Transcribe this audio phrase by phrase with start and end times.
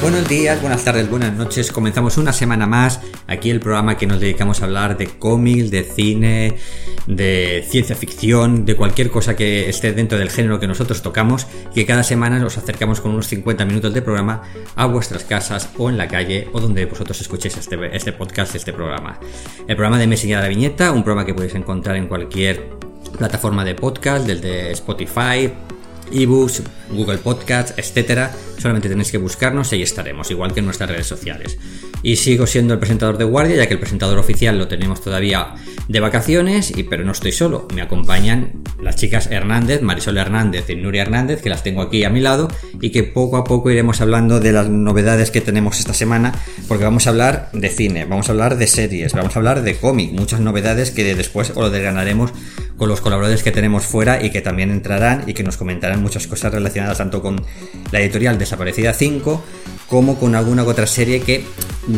[0.00, 1.70] Buenos días, buenas tardes, buenas noches.
[1.70, 5.84] Comenzamos una semana más aquí el programa que nos dedicamos a hablar de cómics, de
[5.84, 6.56] cine,
[7.06, 11.86] de ciencia ficción, de cualquier cosa que esté dentro del género que nosotros tocamos que
[11.86, 14.42] cada semana nos acercamos con unos 50 minutos de programa
[14.74, 18.72] a vuestras casas o en la calle o donde vosotros escuchéis este, este podcast, este
[18.72, 19.20] programa.
[19.68, 22.70] El programa de Messi la Viñeta, un programa que podéis encontrar en cualquier
[23.16, 25.52] plataforma de podcast, desde Spotify,
[26.12, 28.32] ebooks, Google Podcasts, etcétera.
[28.58, 31.58] Solamente tenéis que buscarnos y ahí estaremos, igual que en nuestras redes sociales.
[32.02, 35.54] Y sigo siendo el presentador de guardia, ya que el presentador oficial lo tenemos todavía
[35.88, 37.66] de vacaciones, y, pero no estoy solo.
[37.74, 38.52] Me acompañan
[38.82, 42.48] las chicas Hernández, Marisol Hernández y Nuria Hernández, que las tengo aquí a mi lado,
[42.80, 46.32] y que poco a poco iremos hablando de las novedades que tenemos esta semana,
[46.68, 49.76] porque vamos a hablar de cine, vamos a hablar de series, vamos a hablar de
[49.76, 52.32] cómic, muchas novedades que después os lo desganaremos
[52.80, 56.26] con los colaboradores que tenemos fuera y que también entrarán y que nos comentarán muchas
[56.26, 57.44] cosas relacionadas tanto con
[57.92, 59.44] la editorial Desaparecida 5
[59.86, 61.44] como con alguna otra serie que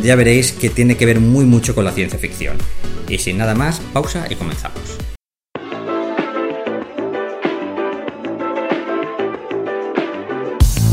[0.02, 2.56] ya veréis que tiene que ver muy mucho con la ciencia ficción.
[3.08, 5.11] Y sin nada más, pausa y comenzamos.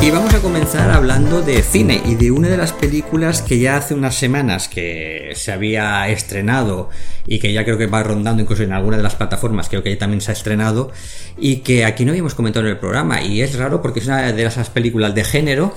[0.10, 3.78] Y vamos a comenzar hablando de cine y de una de las películas que ya
[3.78, 6.90] hace unas semanas que se había estrenado
[7.28, 9.96] y que ya creo que va rondando incluso en alguna de las plataformas, creo que
[9.98, 10.92] también se ha estrenado
[11.38, 13.22] y que aquí no habíamos comentado en el programa.
[13.22, 15.76] Y es raro porque es una de esas películas de género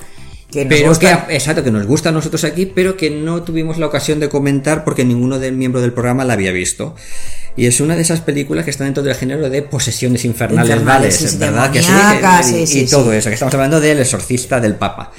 [0.52, 3.86] que pero que exacto que nos gusta a nosotros aquí pero que no tuvimos la
[3.86, 6.94] ocasión de comentar porque ninguno del miembro del programa la había visto
[7.56, 11.10] y es una de esas películas que están dentro del género de posesiones infernales, ¿vale?
[11.38, 11.70] ¿verdad?
[11.70, 15.12] Que sí, y, todo eso, que estamos hablando del exorcista del Papa.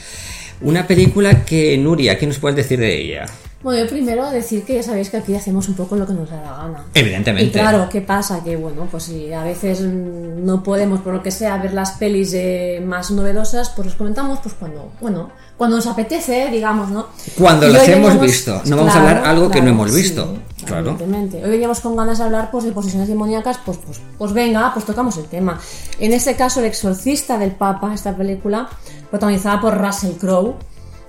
[0.62, 3.26] Una película que, Nuria, ¿qué nos puedes decir de ella?
[3.64, 6.30] Bueno, yo primero decir que ya sabéis que aquí hacemos un poco lo que nos
[6.30, 6.86] da la gana.
[6.94, 7.48] Evidentemente.
[7.48, 8.44] Y claro, ¿qué pasa?
[8.44, 12.34] Que bueno, pues si a veces no podemos, por lo que sea, ver las pelis
[12.34, 17.08] eh, más novedosas, pues los comentamos pues cuando, bueno, cuando nos apetece, digamos, ¿no?
[17.38, 18.62] Cuando las hemos visto.
[18.66, 20.38] No vamos a hablar algo que no hemos visto.
[20.66, 20.92] claro.
[20.92, 21.42] Evidentemente.
[21.42, 24.86] Hoy veníamos con ganas de hablar pues, de posesiones demoníacas, pues, pues, pues venga, pues
[24.86, 25.58] tocamos el tema.
[26.00, 28.68] En este caso, El exorcista del Papa, esta película,
[29.10, 30.56] protagonizada por Russell Crowe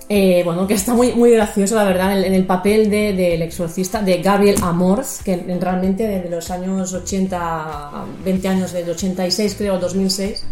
[0.09, 4.03] eh, bueno, que está muy, muy gracioso, la verdad, en, el papel del de, exorcista
[4.03, 10.45] de Gabriel Amorth, que realmente desde los años 80, 20 años, del 86 creo, 2006,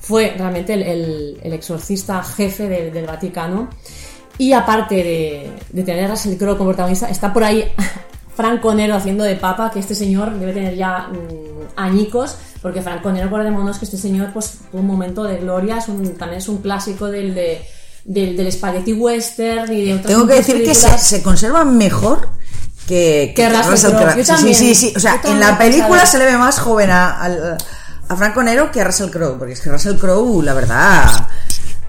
[0.00, 3.70] fue realmente el, exorcista jefe del Vaticano.
[4.36, 7.64] Y aparte de, de tener a Russell como protagonista, está por ahí
[8.36, 13.10] Franco Nero haciendo de papa, que este señor debe tener ya mm, añicos, porque Franco
[13.10, 15.78] Nero, acordémonos que este señor, pues, un momento de gloria,
[16.18, 17.62] también es un clásico del de
[18.08, 22.30] del, del spaghetti western y de otras Tengo que decir que se, conservan mejor
[22.86, 24.24] que, que, Russell Crowe.
[24.24, 24.92] Sí, sí, sí.
[24.96, 27.56] O sea, en la película se le ve más joven a,
[28.08, 31.28] a, Franco Nero que a Russell Crowe, porque es que Russell Crowe, la verdad,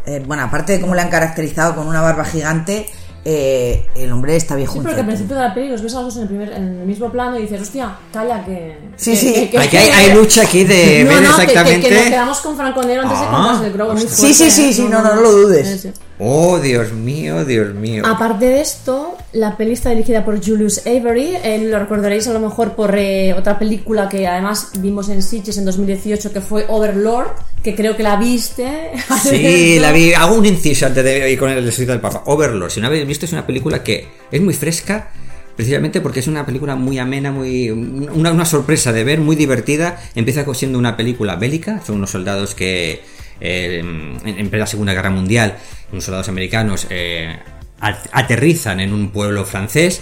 [0.06, 2.88] eh, bueno, aparte de cómo le han caracterizado con una barba gigante,
[3.24, 4.74] eh, el hombre está viejo.
[4.74, 6.79] Sí, porque al principio de la peli los ves a los en el, primer, en
[6.81, 8.78] el mismo plano y dices, hostia, calla que.
[8.97, 9.50] Sí, sí.
[9.58, 11.81] hay, hay, lucha aquí de no, ver no, exactamente.
[11.81, 14.74] Que, que, nos quedamos con Franco Nero antes ah, de comprarse el Sí, sí, sí,
[14.74, 15.90] sí, no, no, no lo dudes.
[16.22, 18.03] Oh, Dios mío, Dios mío.
[18.06, 21.38] Aparte de esto, la peli está dirigida por Julius Avery.
[21.69, 25.63] lo recordaréis a lo mejor por eh, otra película que además vimos en Sitges en
[25.63, 27.29] 2018 que fue Overlord,
[27.63, 28.91] que creo que la viste.
[29.24, 30.13] Sí, la vi.
[30.13, 32.24] Hago un inciso antes de ir con el escrito del Papa.
[32.25, 35.12] Overlord, si no habéis visto, es una película que es muy fresca
[35.56, 40.02] precisamente porque es una película muy amena, muy una, una, sorpresa de ver, muy divertida.
[40.16, 43.02] Empieza siendo una película bélica, son unos soldados que
[43.42, 45.58] eh, en, la Segunda Guerra Mundial,
[45.92, 47.38] unos soldados americanos eh,
[47.80, 50.02] aterrizan en un pueblo francés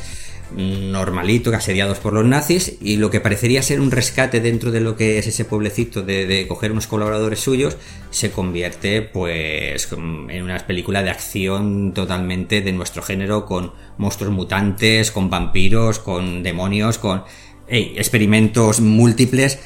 [0.55, 4.95] normalito, asediados por los nazis, y lo que parecería ser un rescate dentro de lo
[4.95, 7.77] que es ese pueblecito de, coger unos colaboradores suyos,
[8.11, 15.11] se convierte pues en una película de acción totalmente de nuestro género, con monstruos mutantes,
[15.11, 17.23] con vampiros, con demonios, con
[17.67, 19.59] experimentos múltiples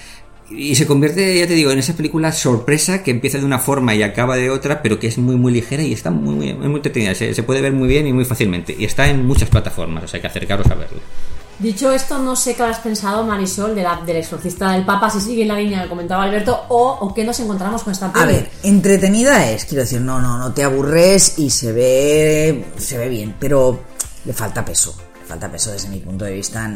[0.56, 3.95] y se convierte, ya te digo, en esa película sorpresa que empieza de una forma
[3.95, 6.76] y acaba de otra, pero que es muy, muy ligera y está muy, muy, muy
[6.76, 7.16] entretenida.
[7.16, 8.76] Se, puede ver muy bien y muy fácilmente.
[8.78, 10.99] Y está en muchas plataformas, o sea, hay que acercaros a verlo.
[11.59, 15.22] Dicho esto, no sé qué has pensado, Marisol, de la, del exorcista del Papa, si
[15.22, 18.37] sigue en la línea que comentaba Alberto, o, o qué nos encontramos con esta película.
[18.37, 22.97] A ver, entretenida es, quiero decir, no, no, no te aburres y se ve, se
[22.97, 23.79] ve bien, pero
[24.26, 24.96] le falta peso
[25.31, 26.69] falta peso desde mi punto de vista.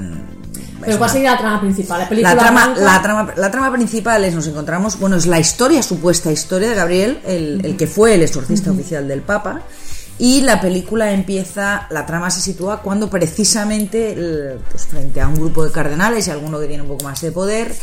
[0.79, 2.07] Pero ¿cuál sería la trama principal?
[2.09, 6.31] ¿La, trama, la, trama, la trama principal es, nos encontramos, bueno, es la historia, supuesta
[6.31, 9.61] historia de Gabriel, el, que fue el exorcista oficial del Papa.
[10.17, 15.65] Y la película empieza, la trama se sitúa cuando precisamente, pues frente a un grupo
[15.65, 17.75] de cardenales y alguno que tiene un poco más de poder,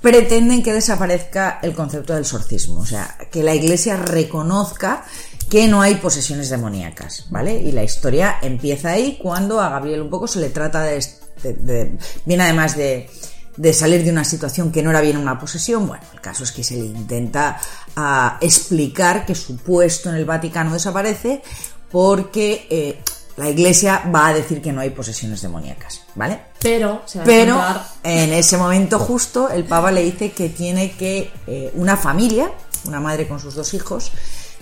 [0.00, 5.04] pretenden que desaparezca el concepto del exorcismo, o sea, que la iglesia reconozca
[5.50, 7.60] que no hay posesiones demoníacas, ¿vale?
[7.60, 11.04] Y la historia empieza ahí cuando a Gabriel un poco se le trata de,
[11.42, 13.08] de, bien además de,
[13.56, 16.52] de, salir de una situación que no era bien una posesión, bueno, el caso es
[16.52, 17.60] que se le intenta
[17.96, 21.42] ah, explicar que su puesto en el Vaticano desaparece
[21.90, 22.98] porque eh,
[23.36, 26.40] la iglesia va a decir que no hay posesiones demoníacas, ¿vale?
[26.60, 30.92] Pero, se va Pero a en ese momento justo el Papa le dice que tiene
[30.92, 32.50] que eh, una familia,
[32.84, 34.12] una madre con sus dos hijos,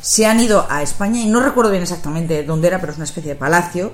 [0.03, 3.07] se han ido a España y no recuerdo bien exactamente dónde era, pero es una
[3.07, 3.93] especie de palacio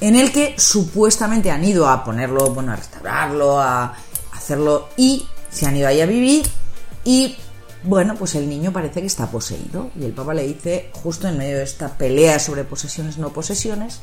[0.00, 3.94] en el que supuestamente han ido a ponerlo, bueno, a restaurarlo, a
[4.32, 6.46] hacerlo y se han ido ahí a vivir
[7.04, 7.36] y
[7.82, 11.36] bueno, pues el niño parece que está poseído y el Papa le dice, justo en
[11.36, 14.00] medio de esta pelea sobre posesiones no posesiones,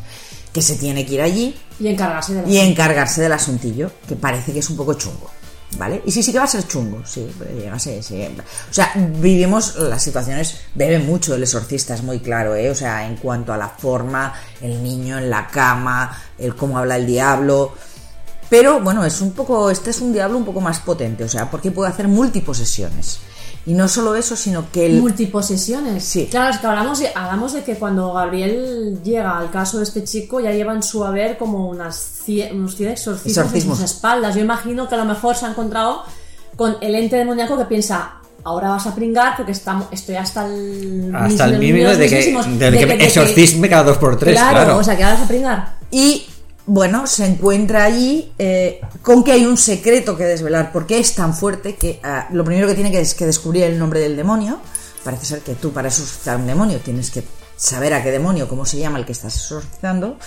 [0.54, 4.54] que se tiene que ir allí y encargarse del, y encargarse del asuntillo, que parece
[4.54, 5.32] que es un poco chungo.
[5.78, 6.02] ¿Vale?
[6.06, 7.26] Y sí, sí que va a ser chungo, sí,
[7.56, 8.28] llega a ser, sí.
[8.70, 12.70] O sea, vivimos las situaciones, bebe mucho el exorcista, es muy claro, ¿eh?
[12.70, 16.98] O sea, en cuanto a la forma, el niño en la cama, el cómo habla
[16.98, 17.74] el diablo.
[18.50, 21.50] Pero bueno, es un poco, este es un diablo un poco más potente, o sea,
[21.50, 23.22] porque puede hacer multiposesiones.
[23.66, 25.02] Y no solo eso, sino que el...
[25.02, 26.04] Multiposesiones.
[26.04, 26.28] Sí.
[26.32, 30.04] Claro, es que hablamos de, hablamos de que cuando Gabriel llega al caso de este
[30.04, 32.22] chico, ya lleva en su haber como unas
[32.52, 33.80] unos 100 exorcismos, Exorcismos.
[33.80, 34.36] en sus espaldas.
[34.36, 36.04] Yo imagino que a lo mejor se ha encontrado
[36.56, 38.14] con el ente demoníaco que piensa,
[38.44, 41.12] ahora vas a pringar porque estamos, estoy hasta el...
[41.16, 44.36] Hasta el mínimo los de que, de que de me exorcisme cada dos por tres,
[44.36, 44.78] claro, claro.
[44.78, 45.76] o sea, que ahora vas a pringar.
[45.92, 46.26] Y
[46.66, 51.34] bueno, se encuentra allí eh, con que hay un secreto que desvelar, porque es tan
[51.34, 54.60] fuerte que ah, lo primero que tiene que es que descubrir el nombre del demonio.
[55.04, 57.24] Parece ser que tú para exorcizar un demonio tienes que
[57.56, 60.18] saber a qué demonio, cómo se llama el que estás exorcizando.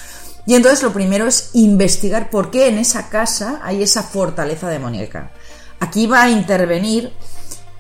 [0.47, 5.31] Y entonces lo primero es investigar por qué en esa casa hay esa fortaleza demoníaca.
[5.81, 7.13] Aquí va a intervenir,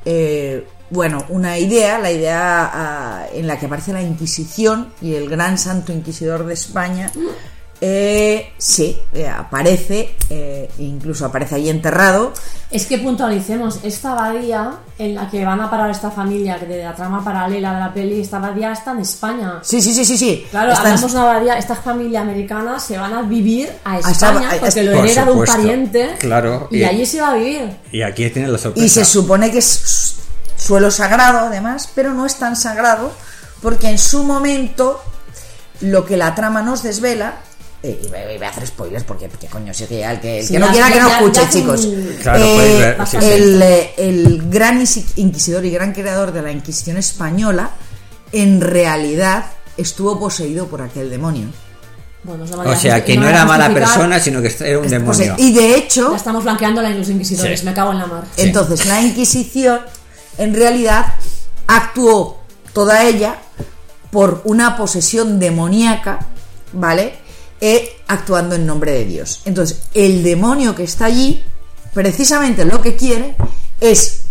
[0.04, 5.28] eh, bueno, una idea, la idea ah, en la que aparece la Inquisición y el
[5.28, 7.10] gran santo inquisidor de España.
[7.86, 12.32] Eh, sí, eh, aparece, eh, incluso aparece ahí enterrado.
[12.70, 16.82] Es que puntualicemos, esta abadía en la que van a parar esta familia que de
[16.82, 19.58] la trama paralela de la peli, esta abadía está en España.
[19.60, 20.46] Sí, sí, sí, sí, sí.
[20.50, 23.98] Claro, Está en- hablamos de una abadía, esta familia americana se van a vivir a
[23.98, 27.20] esa- España a- porque lo por hereda de un pariente claro, y, y- allí se
[27.20, 27.76] va a vivir.
[27.92, 28.86] Y aquí tiene la sorpresa.
[28.86, 30.16] Y se supone que es
[30.56, 33.12] suelo sagrado, además, pero no es tan sagrado
[33.60, 35.02] porque en su momento
[35.82, 37.34] lo que la trama nos desvela.
[37.88, 40.58] Y voy a hacer spoilers porque, coño, sí que ya el que, el Sí, que
[40.58, 41.88] no quiera que no escuche, ya chicos.
[42.22, 43.26] Claro, Eh, podéis ver, sí, sí.
[43.26, 43.62] el,
[43.98, 44.84] el gran
[45.16, 47.70] inquisidor y gran creador de la Inquisición española,
[48.32, 49.46] en realidad
[49.76, 51.48] estuvo poseído por aquel demonio.
[52.22, 55.34] Bueno, O sea, que no era mala persona, sino que era un demonio.
[55.34, 57.66] Pose- y de hecho, Ya estamos blanqueando a los inquisidores, Sí.
[57.66, 58.24] me cago en la mar.
[58.38, 59.80] Entonces, la Inquisición,
[60.38, 61.14] en realidad,
[61.66, 62.40] actuó
[62.72, 63.36] toda ella
[64.10, 66.20] por una posesión demoníaca,
[66.72, 67.18] ¿vale?
[67.66, 69.40] E actuando en nombre de Dios.
[69.46, 71.42] Entonces, el demonio que está allí,
[71.94, 73.36] precisamente lo que quiere
[73.80, 74.24] es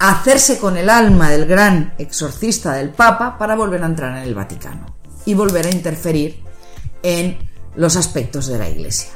[0.00, 4.34] hacerse con el alma del gran exorcista del Papa para volver a entrar en el
[4.34, 6.42] Vaticano y volver a interferir
[7.04, 7.38] en
[7.76, 9.10] los aspectos de la Iglesia.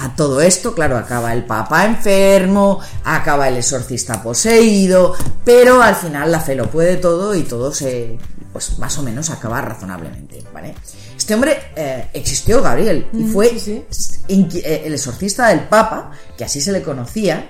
[0.00, 6.30] A todo esto, claro, acaba el Papa enfermo, acaba el exorcista poseído, pero al final
[6.30, 8.18] la fe lo puede todo y todo se,
[8.52, 10.74] pues más o menos acaba razonablemente, ¿vale?
[11.22, 13.84] Este hombre eh, existió, Gabriel, y Mm, fue sí,
[14.28, 17.48] eh, el exorcista del Papa, que así se le conocía,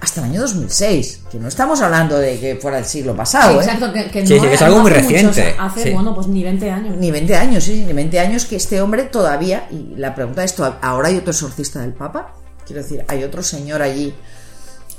[0.00, 3.56] hasta el año 2006, que no estamos hablando de que fuera el siglo pasado, Sí,
[3.58, 3.72] ¿eh?
[3.72, 5.44] exacto, que, que Sí, no sí, que es no algo muy hace mucho, reciente, o
[5.56, 5.90] sea, hace, sí.
[5.90, 6.96] bueno, pues ni 20 años.
[6.96, 10.54] Ni 20 años, sí, ni 20 años que este hombre todavía, y la pregunta es,
[10.54, 12.34] ¿to- ¿ahora hay otro exorcista del Papa?
[12.64, 14.14] Quiero decir, hay otro señor allí.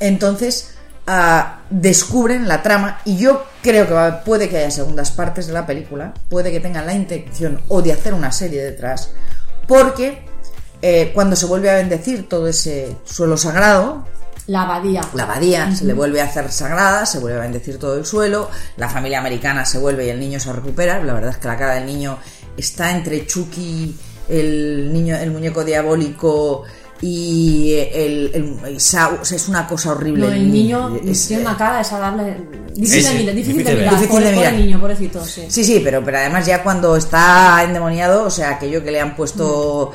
[0.02, 0.72] Entonces,
[1.70, 5.66] descubren la trama, y yo creo que va- puede que haya segundas partes de la
[5.66, 9.12] película, puede que tengan la intención o de hacer una serie detrás,
[9.68, 10.24] porque
[10.82, 14.06] eh, cuando se vuelve a bendecir todo ese suelo sagrado,
[14.48, 15.02] La abadía.
[15.14, 18.50] la abadía se le vuelve a hacer sagrada, se vuelve a bendecir todo el suelo,
[18.78, 21.04] la familia americana se vuelve y el niño se recupera.
[21.04, 22.18] La verdad es que la cara del niño
[22.56, 23.96] está entre Chucky,
[24.30, 26.64] el niño, el muñeco diabólico
[27.02, 28.32] y el,
[28.66, 30.28] el- o sea, es una cosa horrible.
[30.28, 32.38] No, el niño Es- tiene una cara desagradable.
[32.76, 34.00] Difícil, Sí, de, mirar, difícil difícil de mirar.
[34.00, 34.54] Difícil de mirar.
[34.54, 35.46] niño, pobrecito, sí.
[35.50, 39.16] Sí, sí, pero, pero además ya cuando está endemoniado, o sea, aquello que le han
[39.16, 39.92] puesto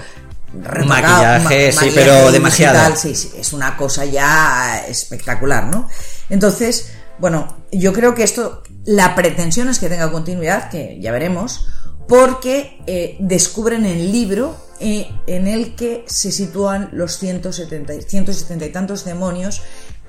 [0.63, 2.75] retocado, Maquillaje, sí, maquillaje pero demasiado.
[2.79, 5.89] digital, sí, sí, es una cosa ya espectacular, ¿no?
[6.31, 11.67] Entonces, bueno, yo creo que esto, la pretensión es que tenga continuidad, que ya veremos,
[12.09, 18.67] porque eh, descubren el libro eh, en el que se sitúan los 170, y- 170
[18.67, 19.63] y tantos demonios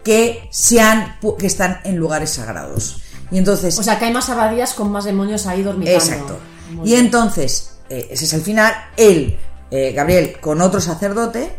[0.04, 3.02] que, se han, que están en lugares sagrados.
[3.32, 3.78] Y entonces...
[3.80, 5.98] O sea, que hay más abadías con más demonios ahí dormitando.
[5.98, 6.38] Exacto.
[6.72, 9.38] Muy Y entonces, eh, ese es el final, él,
[9.72, 11.52] eh, Gabriel, con otro sacerdote,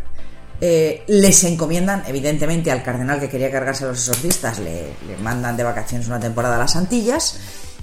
[0.60, 5.56] eh, les encomiendan, evidentemente, al cardenal que quería cargarse a los exorcistas, le, le mandan
[5.56, 7.38] de vacaciones una temporada a las Antillas,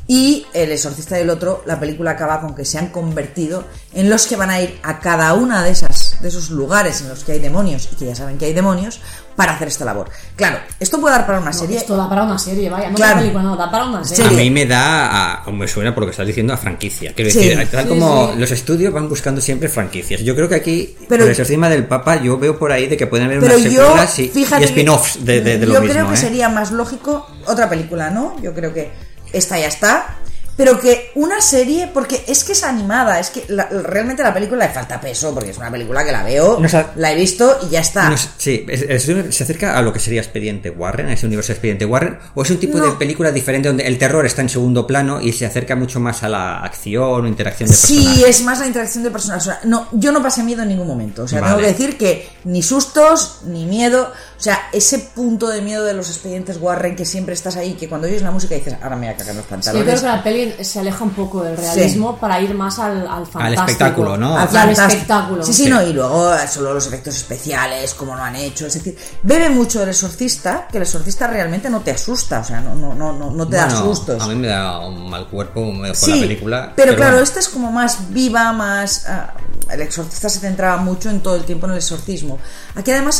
[0.06, 4.28] y el exorcista del otro, la película acaba con que se han convertido en los
[4.28, 7.34] que van a ir a cada una de esas de esos lugares en los que
[7.34, 9.00] hay demonios y que ya saben que hay demonios
[9.36, 10.10] para hacer esta labor.
[10.36, 11.78] Claro, esto puede dar para una No, serie.
[11.78, 12.90] esto da para una serie, vaya.
[12.90, 13.20] No Claro.
[13.20, 14.26] película, no, da para una serie.
[14.26, 17.14] A mí me da, a, o me suena por lo que estás diciendo, a franquicia.
[17.16, 17.40] Quiero Sí.
[17.50, 18.40] decir, tal Sí, como sí.
[18.40, 20.22] los estudios van buscando siempre franquicias.
[20.22, 23.08] Yo creo que aquí, Pero- el exorcismo del Papa, yo veo por ahí de que
[23.08, 25.94] pueden haber unas yo, secuelas y, y spin-offs de, de- de lo yo mismo.
[25.94, 26.18] creo que ¿eh?
[26.18, 28.36] sería más lógico otra película, ¿no?
[28.42, 28.92] Yo creo que
[29.34, 30.18] esta ya está.
[30.56, 34.68] Pero que una serie, porque es que es animada, es que la- realmente la película
[34.68, 37.16] le falta peso, porque es una película que la veo, No, o sea, la he
[37.16, 38.08] visto y ya está.
[38.08, 41.48] No sí, es- es- se acerca a lo que sería Expediente Warren, a ese universo
[41.48, 42.86] de Expediente Warren, o es un tipo No.
[42.86, 46.22] de película diferente donde el terror está en segundo plano y se acerca mucho más
[46.22, 48.26] a la acción o interacción de Sí, personajes.
[48.28, 49.42] es más la interacción de personas.
[49.42, 51.24] O sea, no, yo no pasé miedo en ningún momento.
[51.24, 54.14] O sea, tengo que decir que ni sustos, ni miedo.
[54.38, 57.88] O sea, ese punto de miedo de los expedientes Warren que siempre estás ahí, que
[57.88, 59.86] cuando oyes la música dices, ahora me voy a cagar los Sí, yo pantalones.
[59.88, 63.26] creo que la peli se aleja un poco del realismo para ir más al, al
[63.26, 63.62] fantástico.
[63.62, 64.38] espectáculo, ¿no?
[64.38, 65.44] Al al espectáculo.
[65.44, 65.70] Sí, sí, Sí.
[65.70, 69.80] no, y luego solo los efectos especiales, como lo han hecho, es decir, bebe mucho
[69.80, 73.48] del exorcista, que el exorcista realmente no te asusta, o sea, no, no, no, no,
[73.48, 74.22] te da sustos.
[74.22, 76.74] A mí me da un mal cuerpo me dejó la película.
[76.76, 77.24] pero, claro, bueno.
[77.24, 79.06] esta es como más viva, más...
[79.08, 79.34] ah,
[79.70, 82.38] el exorcista se centraba mucho en todo el tiempo en el exorcismo.
[82.76, 83.16] Aquí además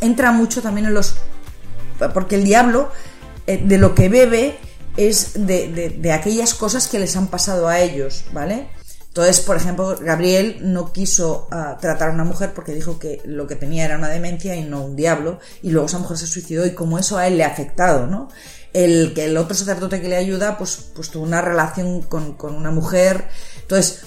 [0.00, 1.16] entra mucho también en los...
[2.14, 2.90] Porque el diablo
[3.46, 4.58] eh, de lo que bebe
[4.96, 8.68] es de, de- aquellas cosas que les han pasado a ellos, ¿vale?
[9.08, 13.46] Entonces, por ejemplo, Gabriel no quiso ah, tratar a una mujer porque dijo que lo
[13.48, 16.66] que tenía era una demencia y no un diablo, y luego esa mujer se suicidó
[16.66, 18.28] y como eso a él le ha afectado, ¿no?
[18.72, 22.70] El el otro sacerdote que le ayuda, pues, pues tuvo una relación con, con una
[22.70, 23.24] mujer.
[23.62, 24.02] Entonces,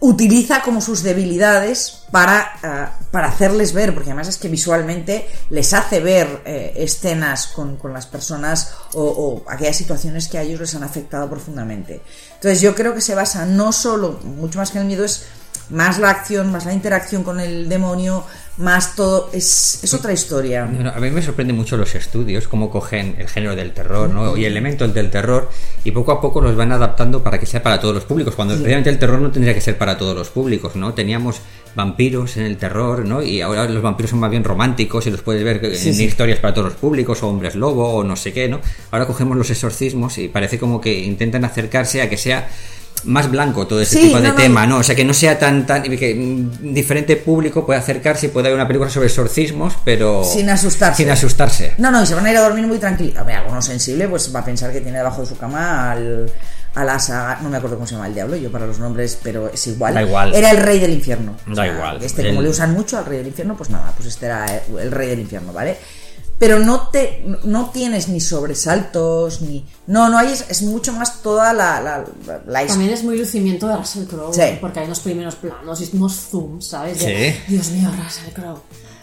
[0.00, 5.72] utiliza como sus debilidades para, ah, para hacerles ver, porque además es que visualmente les
[5.72, 10.60] hace ver eh, escenas con, con las personas o, o aquellas situaciones que a ellos
[10.60, 12.00] les han afectado profundamente.
[12.34, 15.26] Entonces yo creo que se basa no solo, mucho más que el miedo, es
[15.70, 18.24] más la acción, más la interacción con el demonio,
[18.56, 20.64] más todo, es, es otra historia.
[20.64, 24.36] A mí me sorprende mucho los estudios, cómo cogen el género del terror ¿no?
[24.36, 25.50] y elementos del terror
[25.84, 28.56] y poco a poco los van adaptando para que sea para todos los públicos, cuando
[28.56, 30.94] realmente el terror no tendría que ser para todos los públicos, ¿no?
[30.94, 31.40] Teníamos
[31.74, 33.22] vampiros en el terror, ¿no?
[33.22, 36.54] Y ahora los vampiros son más bien románticos y los puedes ver en historias para
[36.54, 38.60] todos los públicos, o hombres lobo, o no sé qué, ¿no?
[38.90, 42.48] Ahora cogemos los exorcismos y parece como que intentan acercarse a que sea
[43.04, 44.78] más blanco todo ese Sí, tipo de no, tema, ¿no?
[44.78, 48.48] O sea, que no sea tan, tan, que mm, diferente público puede acercarse y puede
[48.48, 50.24] haber una película sobre exorcismos, pero...
[50.24, 51.02] Sin asustarse.
[51.02, 51.74] Sin asustarse.
[51.78, 53.16] No, no, y se van a ir a dormir muy tranquilos.
[53.16, 56.30] A ver, alguno sensible, pues va a pensar que tiene debajo de su cama al,
[56.74, 59.18] a la saga, no me acuerdo cómo se llama el diablo, yo para los nombres,
[59.22, 59.94] pero es igual.
[59.94, 60.34] Da igual.
[60.34, 61.36] Era el rey del infierno.
[61.46, 62.02] Da igual.
[62.02, 64.46] Este, como le usan mucho al rey del infierno, pues nada, pues este era
[64.80, 65.76] el rey del infierno, ¿vale?
[66.38, 69.66] Pero no te no tienes ni sobresaltos, ni.
[69.88, 73.02] No, no hay, es, es mucho más toda la, la, la, la his- También es
[73.02, 74.56] muy lucimiento de Russell Crowe, Sí.
[74.60, 77.00] porque hay unos primeros planos y unos zooms, ¿sabes?
[77.00, 77.40] De, Sí.
[77.52, 78.60] Dios mío, Russell Crowe.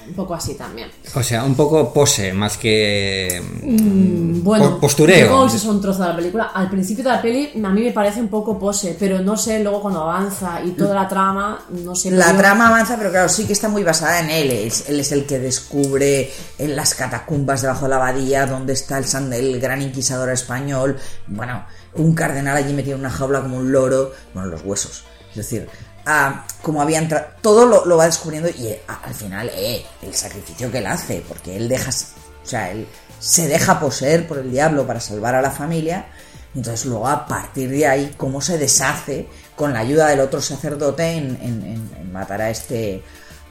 [0.07, 0.89] Un poco así también.
[1.15, 3.41] O sea, un poco pose, más que...
[3.63, 5.27] Bueno, Po- postureo.
[5.29, 6.43] luego es un trozo de la película.
[6.53, 9.59] Al principio de la peli a mí me parece un poco pose, pero no sé
[9.63, 12.11] luego cuando avanza y toda la trama, no sé.
[12.11, 14.51] La trama avanza, pero claro, sí que está muy basada en él.
[14.51, 18.97] Es- él es el que descubre en las catacumbas debajo de la abadía donde está
[18.97, 20.97] el, san- el gran inquisidor español.
[21.27, 24.11] Bueno, un cardenal allí metido en una jaula como un loro.
[24.33, 25.03] Bueno, los huesos.
[25.31, 25.67] Es decir,
[26.05, 27.25] ah, como había entrado.
[27.41, 31.23] Todo lo, va descubriendo y eh, a- al final, eh, el sacrificio que él hace,
[31.27, 31.89] porque él deja.
[31.91, 32.87] O sea, él
[33.19, 36.07] se deja poseer por el diablo para salvar a la familia.
[36.53, 41.11] Entonces luego a partir de ahí, cómo se deshace con la ayuda del otro sacerdote
[41.17, 43.03] en, matar a este,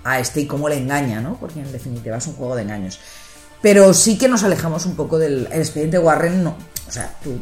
[0.04, 1.36] a este y cómo le engaña, ¿no?
[1.38, 2.98] Porque en definitiva es un juego de engaños.
[3.60, 6.56] Pero sí que nos alejamos un poco del el expediente Warren, no.
[6.88, 7.40] O sea, tú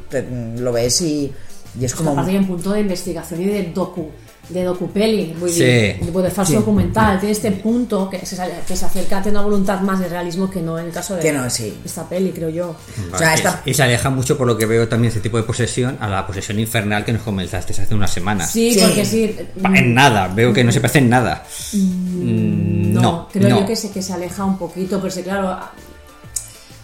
[0.60, 1.32] lo ves y,
[1.78, 2.12] y es como...
[2.12, 4.10] Un punto de investigación y de docu
[4.48, 5.62] de docupeli, vull Sí.
[5.64, 6.56] dir, de falso Sí.
[6.58, 7.18] documental.
[7.20, 10.50] Tiene este punto que se, que se acerca a tener una voluntad más de realismo
[10.50, 11.78] que no en el caso de Que no, sí.
[11.84, 12.76] esta peli, creo yo.
[13.12, 15.44] O sea, esta- Y se aleja mucho por lo que veo también ese tipo de
[15.44, 18.50] posesión a la posesión infernal que nos comentaste hace unas semanas.
[18.50, 18.80] Sí, Sí.
[18.80, 19.36] porque sí.
[19.64, 21.44] En nada, veo que no se parece en nada.
[21.72, 23.60] Mm, No, no, creo no.
[23.60, 25.58] yo que se, que se aleja un poquito, pero sí, claro,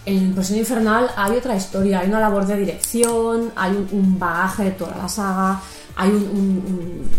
[0.06, 4.64] en Presión Infernal hay otra historia, hay una labor de dirección, hay un, un bagaje
[4.64, 5.60] de toda la saga,
[5.96, 7.10] hay un, un- un-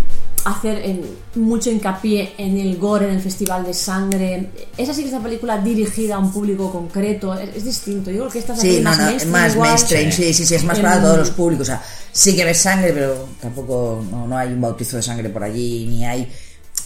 [0.45, 1.01] hacer en-
[1.35, 4.49] mucho hincapié en el gore, en el festival de sangre.
[4.77, 8.09] Esa sí que es una película dirigida a un público concreto, es, es distinto.
[8.11, 9.31] Yo creo que esta es Sí, así no, más no, mainstream.
[9.31, 9.69] más igual.
[9.69, 11.63] mainstream, sí, sí, sí, es más para todos los públicos.
[11.67, 15.29] O sea, sí que ves sangre, pero tampoco no, no hay un bautizo de sangre
[15.29, 16.31] por allí, ni hay.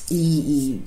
[0.10, 0.82] Y, y-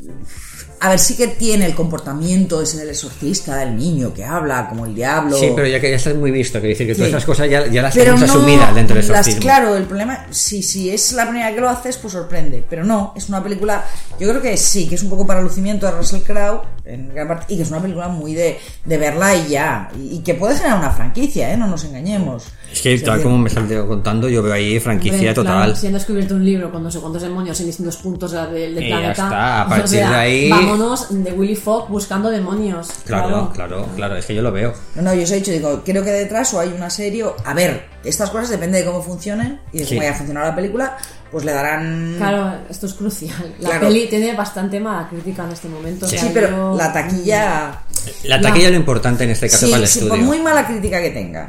[0.78, 4.84] a ver, sí que tiene el comportamiento ese del exorcista, del niño que habla como
[4.84, 5.34] el diablo.
[5.38, 7.16] Sí, pero ya que ya está muy visto, que decir que todas Sí.
[7.16, 9.40] esas cosas ya, ya las tenemos no, asumidas dentro del las- exorcismo.
[9.40, 12.62] claro, el problema, si, si es la primera que lo haces, pues sorprende.
[12.68, 13.84] Pero no, es una película,
[14.20, 17.26] yo creo que sí, que es un poco para lucimiento de Russell Crowe, en gran
[17.26, 19.88] parte, y que es una película muy de, de verla y ya.
[19.98, 21.56] Y, y que puede generar una franquicia, ¿eh?
[21.56, 22.44] No nos engañemos.
[22.72, 25.54] Es que tal como me salió contando, yo veo ahí franquicia Hombre, total.
[25.64, 28.46] claro, si han descubierto un libro con no sé cuántos demonios en distintos puntos de-
[28.46, 29.22] del del Y ya planeta.
[29.24, 32.88] está, a o partir sea, de ahí- Vámonos de Willy Fogg buscando demonios.
[33.06, 34.74] Claro, claro, claro, es que yo lo veo.
[34.94, 37.24] No, no, yo os he dicho, digo, creo que detrás o hay una serie.
[37.24, 39.94] o- A ver, estas cosas depende de cómo funcionen y de Sí.
[39.94, 40.96] cómo haya funcionado la película,
[41.30, 42.14] pues le darán.
[42.18, 43.54] Claro, esto es crucial.
[43.60, 43.88] La Claro.
[43.88, 46.04] peli tiene bastante mala crítica en este momento.
[46.04, 46.18] o Sí.
[46.18, 47.78] Sí, sea, pero yo- la taquilla.
[48.24, 48.42] La Ya.
[48.42, 50.16] taquilla es lo importante en este caso Sí, para el sí, estudio.
[50.16, 51.48] por muy mala crítica que tenga.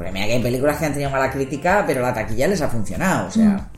[0.00, 2.68] Porque mira que hay películas que han tenido mala crítica, pero la taquilla les ha
[2.70, 3.28] funcionado.
[3.28, 3.68] O sea,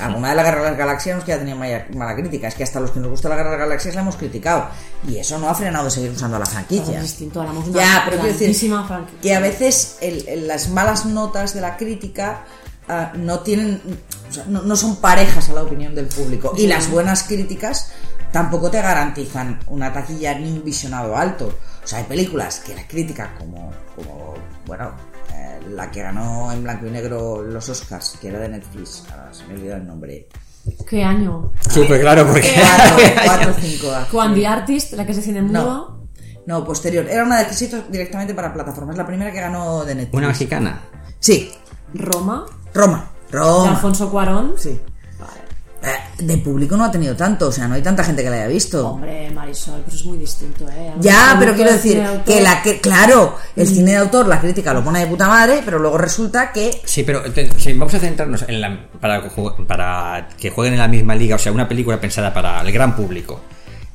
[0.00, 2.46] alguna de la Guerra de las Galaxias no es que haya tenido mala, mala crítica,
[2.46, 4.68] es que hasta los que nos gusta la Guerra de las Galaxias la hemos criticado.
[5.08, 7.00] Y eso no ha frenado de seguir usando la Es franquicia.
[7.00, 8.72] distinto, hablamos de una Ya, pero quiero decir
[9.20, 12.44] que a veces el- el- las malas notas de la crítica
[12.88, 13.80] ah, no tienen,
[14.30, 16.52] o sea, no, no son parejas a la opinión del público.
[16.56, 17.90] Y las buenas críticas
[18.30, 21.58] tampoco te garantizan una taquilla ni un visionado alto.
[21.82, 24.34] O sea, hay películas que la crítica, como, como
[24.66, 24.92] bueno,
[25.70, 29.44] la que ganó en blanco y negro los Oscars, que era de Netflix, ahora se
[29.46, 30.28] me olvidó el nombre.
[30.88, 31.52] ¿Qué año?
[31.70, 32.52] Sí, pues claro, porque...
[32.54, 33.86] Cuatro, cuatro, cinco.
[34.10, 35.64] Juan the Artist, la que se cine en mudo.
[35.64, 36.02] No.
[36.46, 37.06] No, posterior.
[37.08, 38.96] Era una de que se hizo directamente para plataformas.
[38.96, 40.18] La primera que ganó de Netflix.
[40.18, 40.82] Una mexicana.
[41.20, 41.52] Sí,
[41.94, 43.10] Roma, Roma.
[43.30, 43.70] de Roma.
[43.70, 44.54] Alfonso Cuarón.
[44.56, 44.80] Sí.
[45.84, 48.36] Eh, De público no ha tenido tanto, o sea, no hay tanta gente que la
[48.36, 48.90] haya visto.
[48.90, 50.92] Hombre, Marisol, pero es muy distinto, ¿eh?
[51.00, 54.72] Ya, pero quiero decir de que la que, claro, el cine de autor, la crítica
[54.72, 57.98] lo pone de puta madre, pero luego resulta que Sí, pero te- sí, vamos a
[57.98, 59.22] centrarnos en la, para,
[59.66, 62.94] para que jueguen en la misma liga, o sea, una película pensada para el gran
[62.94, 63.40] público.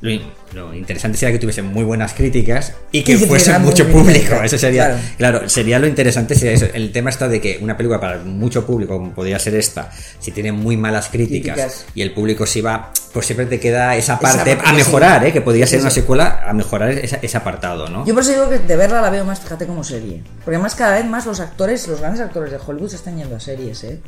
[0.00, 0.22] Lo, in-
[0.54, 4.36] lo interesante sería que tuviese muy buenas críticas y que Y que fuese mucho público.
[4.44, 5.00] Eso sería, claro.
[5.16, 5.48] claro.
[5.48, 6.66] sería lo interesante sería eso.
[6.72, 10.30] El tema está de que una película para mucho público, como podría ser esta, si
[10.30, 11.86] tiene muy malas críticas, Críticas.
[11.96, 15.28] y el público se va, pues siempre te queda esa parte a mejorar, sí.
[15.28, 15.32] ¿eh?
[15.32, 18.06] que podría ser una secuela a mejorar esa- ese apartado, ¿no?
[18.06, 20.22] yo por eso digo que de verla la veo más, fíjate, como serie.
[20.44, 23.34] Porque además cada vez más los actores, los grandes actores de Hollywood se están yendo
[23.34, 23.98] a series, ¿eh?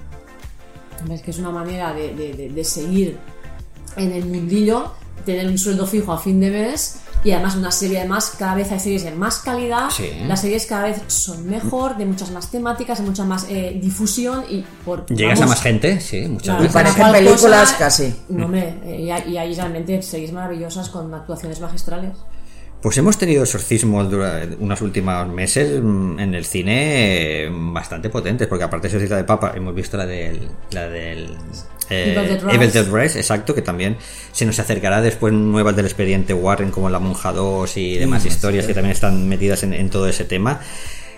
[1.11, 3.17] Es que es una manera de, de- de- de seguir
[3.97, 7.99] en el mundillo, tener un sueldo fijo a fin de mes y además una serie
[7.99, 10.09] además cada vez hay series de más calidad, Sí.
[10.27, 14.45] las series cada vez son mejor, de muchas más temáticas, de mucha más eh, difusión
[14.49, 16.75] y por Llegas a más gente, sí, muchas claro, veces.
[16.75, 18.15] parecen películas cosa- casi.
[18.31, 22.13] No, eh, y, hay- y hay realmente series maravillosas con actuaciones magistrales.
[22.81, 28.49] Pues hemos tenido exorcismos durante unos últimos meses mm, en el cine eh, bastante potentes,
[28.49, 31.37] porque aparte de Exorcista de Papa, hemos visto la del, la del
[31.91, 32.55] eh, Evil Dead Rise.
[32.57, 33.97] Evil Dead Rise, exacto, que también
[34.33, 38.67] se nos acercará después nuevas del expediente Warren, como La Monja 2 y demás historias
[38.67, 40.61] que también están metidas en, en todo ese tema.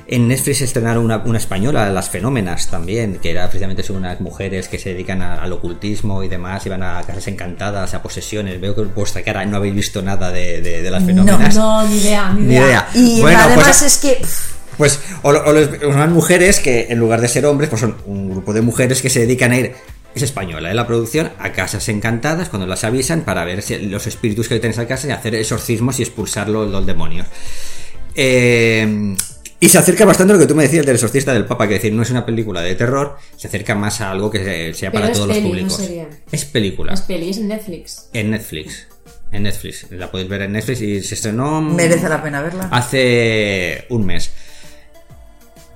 [0.09, 4.67] En Netflix estrenaron una, una española, Las Fenómenas también, que era precisamente sobre unas mujeres
[4.67, 8.61] que se dedican a- al ocultismo y demás, iban a casas encantadas, a posesiones.
[8.61, 11.55] Veo que vuestra cara no habéis visto nada de, de- de Las Fenómenas.
[11.55, 12.65] No, ni idea, ni Ni idea.
[12.67, 12.89] idea.
[12.95, 14.19] Y Bueno, además pues- es que
[14.77, 15.33] Pues, o,
[15.93, 19.09] son mujeres que en lugar de ser hombres, pues son un grupo de mujeres que
[19.09, 19.73] se dedican a ir,
[20.15, 20.75] es española, ¿eh?
[20.75, 24.75] la producción, a casas encantadas cuando las avisan para ver si los espíritus que tienen
[24.77, 27.27] en esa casa y hacer exorcismos y expulsar los, los demonios.
[28.15, 29.15] Eh,
[29.61, 31.75] y se acerca bastante a lo que tú me decías del exorcista del Papa, que
[31.75, 34.91] decir, no es una película de terror, se acerca más a algo que se- sea
[34.91, 35.81] para todos los no públicos.
[36.33, 36.93] Es película.
[36.95, 38.09] Es peli, es en Netflix.
[38.13, 38.89] En Netflix.
[39.31, 39.87] En Netflix.
[39.91, 41.61] La podéis ver en Netflix y se estrenó.
[41.63, 42.69] merece la pena verla.
[42.73, 44.33] Hace un mes.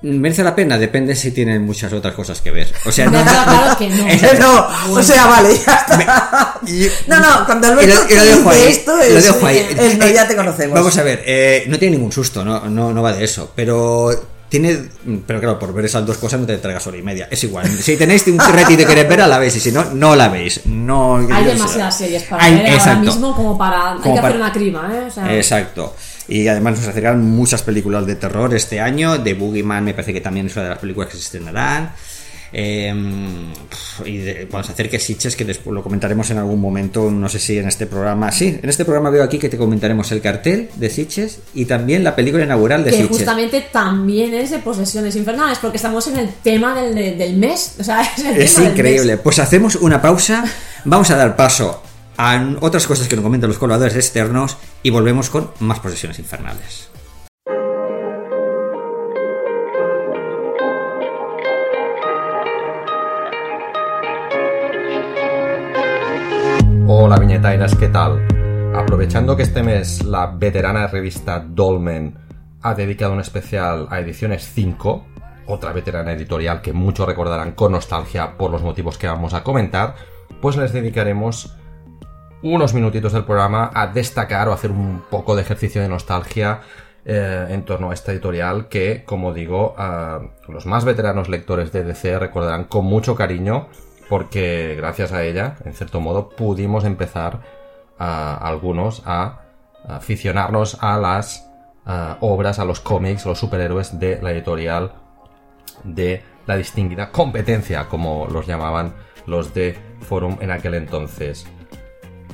[0.01, 0.77] ¿Merece la pena?
[0.77, 2.71] Depende si tienen muchas otras cosas que ver.
[2.85, 3.23] O sea, no.
[3.23, 4.05] Claro, que no.
[4.39, 6.59] no, o sea, vale, ya está.
[6.67, 9.57] Y- No, no, cuando y Alberto lo- lo dejo ahí, esto lo es, dejo ahí.
[9.77, 10.75] es, no, Eh, ya te conocemos.
[10.77, 13.51] Vamos a ver, eh, no tiene ningún susto, no, no, no va de eso.
[13.55, 14.11] Pero
[14.49, 14.77] tiene.
[15.25, 17.27] Pero claro, por ver esas dos cosas no te traigas hora y media.
[17.31, 17.67] Es igual.
[17.67, 19.55] Si tenéis un retiro de querer verla, la veis.
[19.55, 20.61] Y si no, no la veis.
[20.65, 23.93] No, Hay demasiadas series para Hay- ver ahora mismo como para...
[23.93, 25.05] hay Como que para- hacer una crima, ¿eh?
[25.07, 25.95] O sea, Exacto.
[26.27, 29.21] Y además nos acercaron muchas películas de terror este año.
[29.21, 31.91] The Boogeyman me parece que también es una de las películas que se estrenarán.
[32.51, 33.51] Em,
[34.05, 37.57] y cuando se acerque Sitches, que después lo comentaremos en algún momento, no sé si
[37.57, 38.31] en este programa.
[38.31, 42.03] Sí, en este programa veo aquí que te comentaremos el cartel de Sitches y también
[42.03, 43.17] la película inaugural de que Sitges.
[43.17, 47.75] justamente también es de posesiones infernales, porque estamos en el tema del, del mes.
[47.79, 49.11] O sea, es, el es tema del increíble.
[49.13, 49.21] mes.
[49.21, 50.43] Pues hacemos una pausa,
[50.85, 51.83] vamos a dar paso
[52.17, 56.89] a otras cosas que nos comentan los colaboradores externos y volvemos con más posesiones infernales.
[66.87, 68.25] Hola viñetainas, ¿qué tal?
[68.75, 72.17] Aprovechando que este mes la veterana revista Dolmen
[72.61, 75.05] ha dedicado un especial a Ediciones 5,
[75.47, 79.95] otra veterana editorial que muchos recordarán con nostalgia por los motivos que vamos a comentar,
[80.41, 81.57] pues les dedicaremos
[82.41, 86.61] unos minutitos del programa a destacar o hacer un poco de ejercicio de nostalgia
[87.05, 89.75] eh, en torno a esta editorial que, como digo,
[90.47, 93.67] los más veteranos lectores de DC recordarán con mucho cariño
[94.09, 97.41] porque gracias a ella, en cierto modo, pudimos empezar
[97.99, 99.41] a algunos a,
[99.87, 101.49] aficionarnos a las
[102.19, 104.91] obras, a los cómics, a los superhéroes de la editorial
[105.83, 108.93] de la distinguida competencia, como los llamaban
[109.25, 111.47] los de Forum en aquel entonces.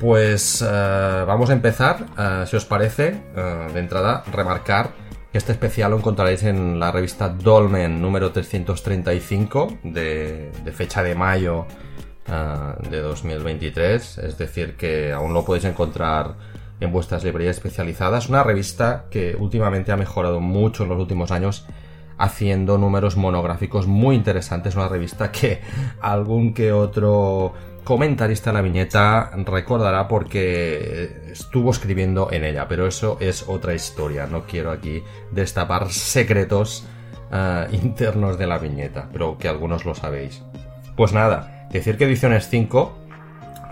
[0.00, 4.90] Pues eh, vamos a empezar, eh, si os parece, eh, de entrada, remarcar
[5.30, 11.14] que este especial lo encontraréis en la revista Dolmen número 335 de, de fecha de
[11.14, 11.66] mayo
[12.88, 16.36] de 2023, es decir, que aún lo podéis encontrar
[16.80, 18.30] en vuestras librerías especializadas.
[18.30, 21.66] Una revista que últimamente ha mejorado mucho en los últimos años
[22.18, 24.74] haciendo números monográficos muy interesantes.
[24.76, 25.60] Una revista que
[26.00, 27.52] algún que otro
[27.84, 34.26] comentarista de la viñeta recordará porque estuvo escribiendo en ella, pero eso es otra historia.
[34.26, 36.86] No quiero aquí destapar secretos
[37.30, 40.42] uh, internos de la viñeta, pero que algunos lo sabéis.
[40.96, 42.98] Pues nada, decir que Ediciones 5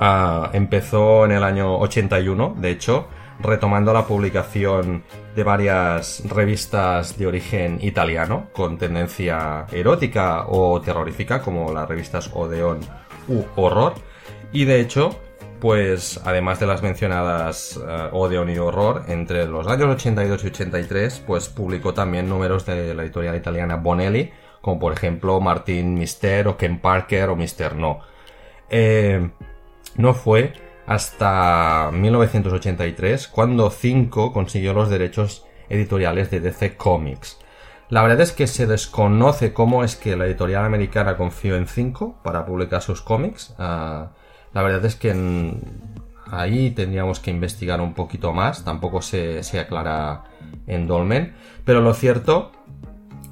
[0.01, 0.05] uh,
[0.53, 3.09] empezó en el año 81, de hecho,
[3.41, 11.73] retomando la publicación de varias revistas de origen italiano con tendencia erótica o terrorífica como
[11.73, 12.81] las revistas Odeon
[13.29, 13.95] u Horror
[14.53, 15.19] y de hecho
[15.61, 21.23] pues además de las mencionadas uh, Odeon y Horror entre los años 82 y 83
[21.27, 24.31] pues publicó también números de la editorial italiana Bonelli
[24.61, 28.01] como por ejemplo Martin Mister o Ken Parker o Mister No
[28.71, 29.31] eh,
[29.97, 30.55] no fue
[30.87, 37.39] hasta 1983, cuando 5 consiguió los derechos editoriales de DC Comics.
[37.93, 42.21] La verdad es que se desconoce cómo es que la editorial americana confió en 5
[42.23, 43.55] para publicar sus cómics.
[43.59, 44.09] Uh,
[44.55, 45.61] la verdad es que en,
[46.25, 50.25] ahí tendríamos que investigar un poquito más, tampoco se, se aclara
[50.67, 51.35] en Dolmen,
[51.67, 52.53] pero lo cierto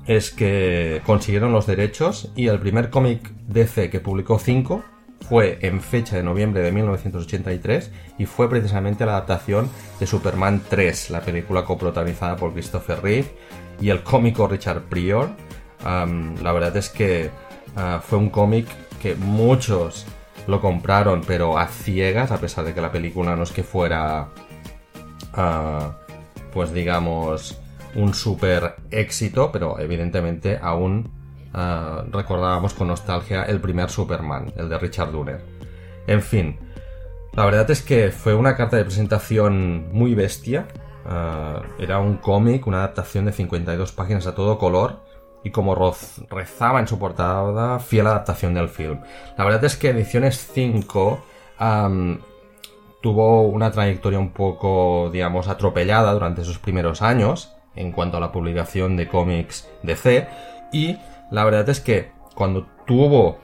[0.05, 4.85] es que consiguieron los derechos y el primer cómic DC que publicó 5
[5.29, 11.11] fue en fecha de noviembre de 1983 y fue precisamente la adaptación de Superman 3,
[11.11, 13.29] la película coprotagonizada por Christopher Reeve
[13.81, 15.31] y el cómico Richard Prior.
[15.85, 17.31] La verdad es que
[17.77, 18.67] uh, fue un cómic
[19.01, 20.07] que muchos
[20.47, 24.29] lo compraron, pero a ciegas, a pesar de que la película no es que fuera,
[25.37, 25.93] uh,
[26.53, 27.59] pues digamos,
[27.95, 31.20] un super éxito, pero evidentemente aún
[31.53, 35.41] Uh, recordábamos con nostalgia el primer Superman, el de Richard Donner.
[36.07, 36.59] En fin,
[37.35, 40.67] la verdad es que fue una carta de presentación muy bestia.
[41.05, 45.01] Uh, era un cómic, una adaptación de 52 páginas a todo color
[45.43, 45.75] y como
[46.31, 49.01] rezaba en su portada, fiel adaptación del film.
[49.37, 51.25] La verdad es que Ediciones 5
[51.61, 52.19] um,
[53.01, 58.33] tuvo una trayectoria un poco, digamos, atropellada durante sus primeros años en cuanto a la
[58.33, 60.29] publicación de cómics DC
[60.73, 60.99] y
[61.31, 63.39] la verdad es que cuando tuvo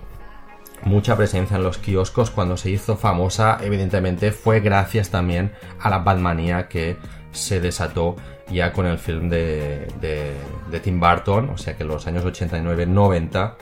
[0.84, 5.98] mucha presencia en los kioscos, cuando se hizo famosa, evidentemente fue gracias también a la
[5.98, 6.96] Batmanía que
[7.32, 8.16] se desató
[8.50, 13.54] ya con el film de, de, Tim Burton, o sea que los años 89-90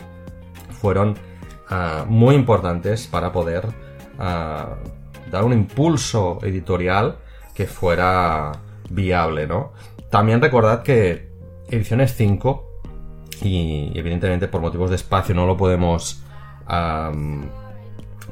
[0.81, 1.17] fueron
[1.71, 3.67] uh, muy importantes para poder
[4.19, 7.17] uh, dar un impulso editorial
[7.55, 8.53] que fuera
[8.91, 9.73] viable, ¿no?
[10.11, 11.33] También recordad que
[11.69, 12.74] Ediciones 5
[13.43, 16.23] y evidentemente por motivos de espacio no lo podemos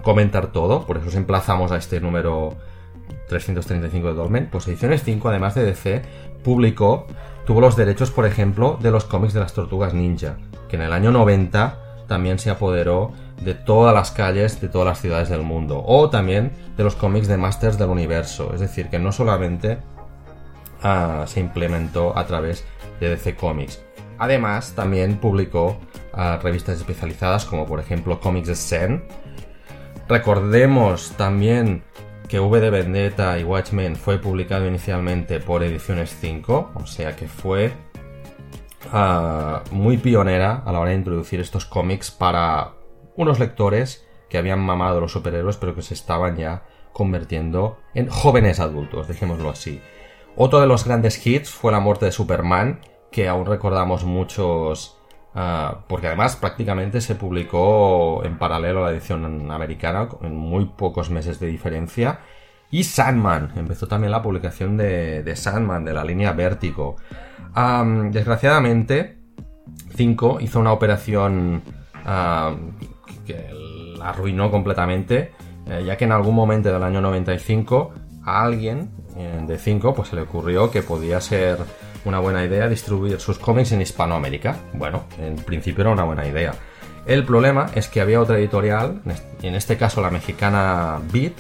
[0.03, 2.57] comentar todo, por eso os emplazamos a este número
[3.29, 4.49] 335 de Dolmen.
[4.51, 6.03] Pues Ediciones 5, además de DC,
[6.43, 7.07] publicó,
[7.47, 10.37] tuvo los derechos, por ejemplo, de los cómics de las tortugas ninja,
[10.69, 13.13] que en el año 90 también se apoderó
[13.43, 17.29] de todas las calles de todas las ciudades del mundo, o también de los cómics
[17.29, 19.79] de Masters del Universo, es decir, que no solamente
[20.85, 22.65] uh, se implementó a través
[23.01, 23.83] de DC Comics,
[24.23, 25.81] Además, también publicó
[26.13, 29.03] a revistas especializadas como por ejemplo Comics Scene.
[30.09, 31.83] Recordemos también
[32.29, 37.27] que V de Vendetta y Watchmen fue publicado inicialmente por Ediciones 5, o sea que
[37.27, 37.73] fue
[38.93, 42.75] ah, muy pionera a la hora de introducir estos cómics para
[43.17, 48.61] unos lectores que habían mamado los superhéroes pero que se estaban ya convirtiendo en jóvenes
[48.61, 49.81] adultos, dejémoslo así.
[50.37, 52.79] Otro de los grandes hits fue la muerte de Superman,
[53.13, 54.99] que aún recordamos muchos,
[55.35, 61.11] ah, porque además prácticamente se publicó en paralelo a la edición americana, en muy pocos
[61.11, 62.21] meses de diferencia.
[62.71, 66.97] Y Sandman, empezó también la publicación de, Sandman, de la línea Vértigo.
[68.11, 69.19] desgraciadamente,
[69.95, 71.63] 5 hizo una operación
[73.27, 73.47] que
[73.99, 75.33] la arruinó completamente,
[75.67, 77.93] eh, ya que en algún momento del año 95
[78.25, 81.59] a alguien eh, de 5 pues se le ocurrió que podía ser
[82.05, 84.57] una buena idea distribuir sus cómics en Hispanoamérica.
[84.75, 86.55] Bueno, en principio era una buena idea.
[87.07, 89.03] El problema es que había otra editorial,
[89.43, 91.33] en este caso la mexicana Beat,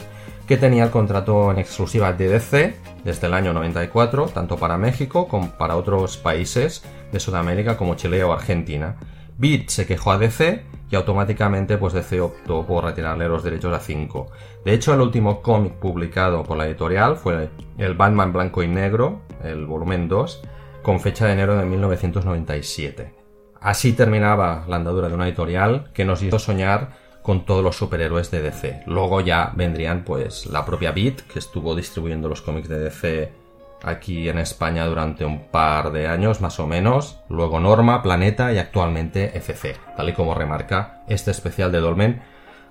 [0.46, 5.28] que tenía el contrato en exclusiva de DC desde el año 94, tanto para México
[5.28, 8.96] como para otros países de Sudamérica como Chile o Argentina.
[9.38, 13.80] Beat se quejó a DC y automáticamente pues DC optó por retirarle los derechos a
[13.80, 14.26] 5.
[14.62, 19.22] De hecho, el último cómic publicado por la editorial fue el Batman Blanco y Negro,
[19.42, 20.42] el volumen 2,
[20.82, 23.14] con fecha de enero de 1997.
[23.58, 26.90] Así terminaba la andadura de una editorial que nos hizo soñar
[27.22, 28.82] con todos los superhéroes de DC.
[28.86, 33.32] Luego ya vendrían pues la propia Beat, que estuvo distribuyendo los cómics de DC
[33.82, 38.58] aquí en España durante un par de años más o menos, luego Norma, Planeta y
[38.58, 42.22] actualmente FC, tal y como remarca este especial de Dolmen,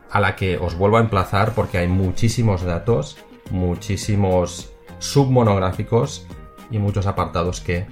[0.09, 3.17] a la que os vuelvo a emplazar porque hay muchísimos datos,
[3.49, 6.27] muchísimos submonográficos
[6.69, 7.85] y muchos apartados que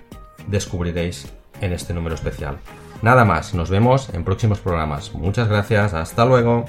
[0.47, 2.59] descubriréis en este número especial.
[3.01, 5.13] Nada más, nos vemos en próximos programas.
[5.13, 6.65] Muchas gracias, hasta luego.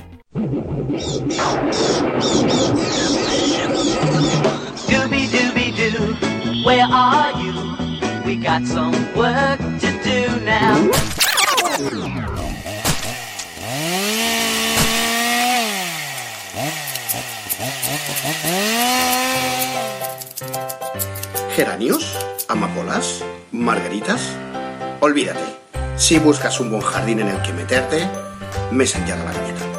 [8.31, 10.89] We got some work to do now.
[21.57, 22.17] ¿Geranios?
[22.47, 23.25] ¿Amapolas?
[23.51, 24.21] ¿Margaritas?
[25.01, 25.41] Olvídate.
[25.97, 28.09] Si buscas un buen jardín en el que meterte,
[28.71, 29.70] Messenger de la viñeta.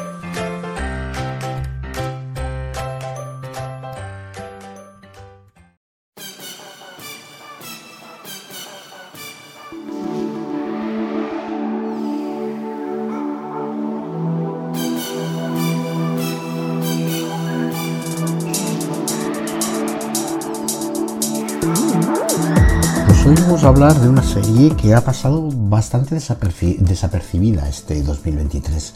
[23.64, 28.94] Hablar de una serie que ha pasado bastante desapercibida este 2023.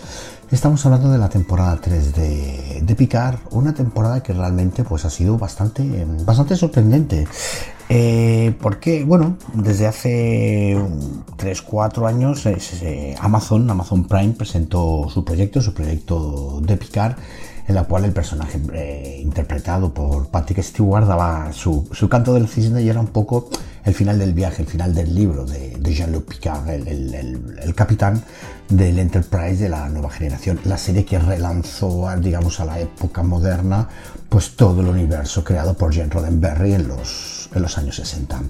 [0.51, 5.11] Estamos hablando de la temporada 3 de, de Picard, una temporada que realmente pues, ha
[5.11, 7.29] sido bastante, bastante sorprendente.
[7.89, 10.77] Eh, porque, bueno, desde hace
[11.37, 17.15] 3-4 años eh, Amazon, Amazon Prime presentó su proyecto, su proyecto de Picard
[17.69, 22.49] en la cual el personaje eh, interpretado por Patrick Stewart daba su, su, canto del
[22.49, 23.49] cisne y era un poco
[23.85, 28.23] el final del viaje, el final del libro de, Jean-Luc Picard, el, capitán
[28.69, 33.89] del Enterprise de la nueva generación, la serie que relanzó, digamos, a la época moderna,
[34.29, 38.43] pues todo el universo creado por Jean Roddenberry en los, en los años 60.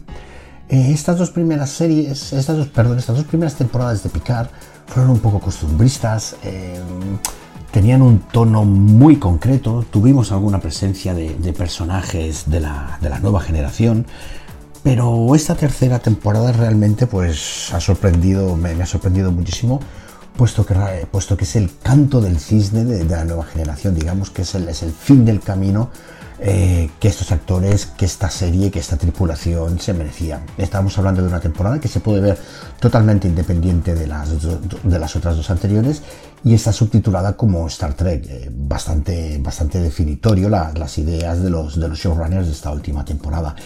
[0.68, 4.48] Eh, estas dos primeras series, estas dos, perdón, estas dos primeras temporadas de Picard
[4.86, 6.80] fueron un poco costumbristas, eh,
[7.76, 13.42] tenían un tono muy concreto, tuvimos alguna presencia de, personajes de la, de la nueva
[13.42, 14.06] generación,
[14.82, 19.80] pero esta tercera temporada realmente pues ha sorprendido, me, ha sorprendido muchísimo,
[20.38, 20.74] puesto que,
[21.10, 24.66] puesto que es el canto del cisne de, la nueva generación, digamos que es el,
[24.70, 25.90] es el fin del camino
[26.38, 30.42] eh, que estos actores, que esta serie, que esta tripulación se merecían.
[30.58, 32.38] Estamos hablando de una temporada que se puede ver
[32.78, 34.30] totalmente independiente de las,
[34.82, 36.02] de las otras dos anteriores
[36.44, 41.88] y está subtitulada como Star Trek, eh, bastante, bastante definitorio las ideas de los, de
[41.88, 43.56] los showrunners de esta última temporada.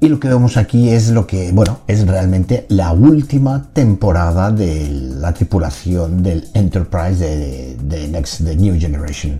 [0.00, 4.88] Y lo que vemos aquí es lo que, bueno, es realmente la última temporada de
[4.90, 9.38] la tripulación del Enterprise de, Next, de New Generation.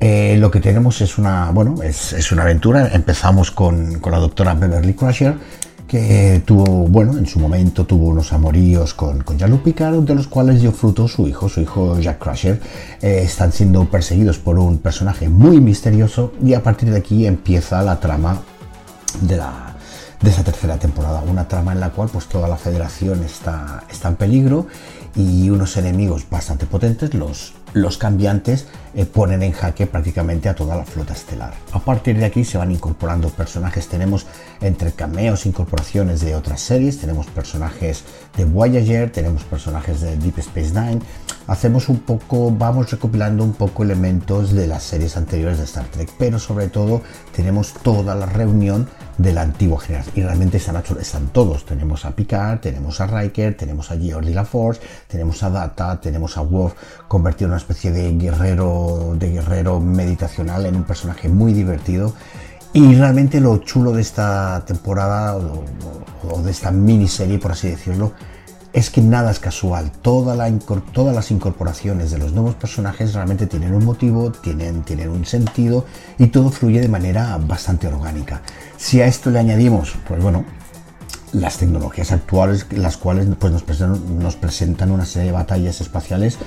[0.00, 2.88] Eh, lo que tenemos es una, bueno, es, una aventura.
[2.94, 5.34] Empezamos con, la doctora Beverly Crusher,
[5.86, 10.26] que tuvo, bueno, en su momento tuvo unos amoríos con, con Jean-Luc Picard, de los
[10.26, 12.58] cuales dio fruto su hijo, su hijo Jack Crusher.
[13.02, 17.82] Eh, están siendo perseguidos por un personaje muy misterioso y a partir de aquí empieza
[17.82, 18.40] la trama
[19.20, 19.76] de la,
[20.22, 21.22] de esa tercera temporada.
[21.28, 24.66] Una trama en la cual pues toda la federación está, está en peligro
[25.14, 30.76] y unos enemigos bastante potentes, los, los cambiantes eh, ponen en jaque prácticamente a toda
[30.76, 31.54] la flota estelar.
[31.72, 34.26] A partir de aquí se van incorporando personajes, tenemos
[34.60, 38.04] entre cameos, incorporaciones de otras series, tenemos personajes
[38.36, 41.00] de Voyager, tenemos personajes de Deep Space Nine,
[41.46, 46.10] hacemos un poco, vamos recopilando un poco elementos de las series anteriores de Star Trek,
[46.18, 47.02] pero sobre todo
[47.34, 48.88] tenemos toda la reunión
[49.18, 50.14] de la antigua generación.
[50.16, 55.42] Y realmente están, todos, tenemos a Picard, tenemos a Riker, tenemos a Geordi LaForce, tenemos
[55.42, 56.74] a Data, tenemos a Worf
[57.08, 62.14] convertido en una especie de guerrero, de guerrero meditacional en un personaje muy divertido.
[62.72, 68.12] Y realmente lo chulo de esta temporada o, de esta miniserie, por así decirlo,
[68.72, 69.90] es que nada es casual.
[70.02, 75.84] todas las incorporaciones de los nuevos personajes realmente tienen un motivo, tienen, tienen un sentido
[76.18, 78.42] y todo fluye de manera bastante orgánica.
[78.76, 80.44] Si a esto le añadimos, pues bueno,
[81.32, 86.38] las tecnologías actuales, las cuales pues, nos, presentan, una serie de batallas espaciales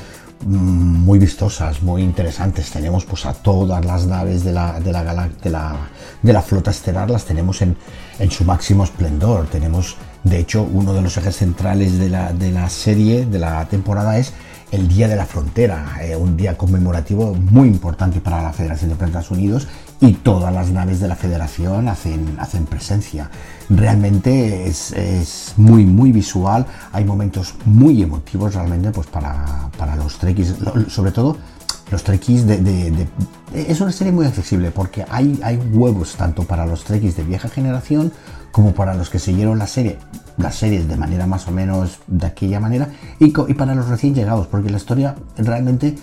[0.46, 2.70] muy vistosas, muy interesantes.
[2.70, 5.04] Tenemos pues a todas las naves de la, de la,
[5.42, 5.78] de la,
[6.22, 7.78] de la flota estelar, las tenemos en,
[8.20, 9.48] en, su máximo esplendor.
[9.48, 13.68] Tenemos, de hecho, uno de los ejes centrales de la, de la serie, de la
[13.68, 14.34] temporada, es
[14.72, 18.96] el Día de la Frontera, eh, un día conmemorativo muy importante para la Federación de
[18.96, 19.68] Planetas Unidos
[20.00, 23.30] y todas las naves de la Federación hacen, hacen presencia.
[23.70, 30.56] Realmente es, muy, muy visual, hay momentos muy emotivos realmente pues para, para los trekkies,
[30.88, 31.38] sobre todo
[31.92, 33.08] los trekkies de,
[33.54, 37.48] Es una serie muy accesible porque hay, hay huevos tanto para los trekkies de vieja
[37.48, 38.12] generación
[38.54, 39.98] como para los que siguieron la serie,
[40.38, 42.88] las series de manera más o menos de aquella manera,
[43.20, 45.96] y, para los recién llegados, porque la historia realmente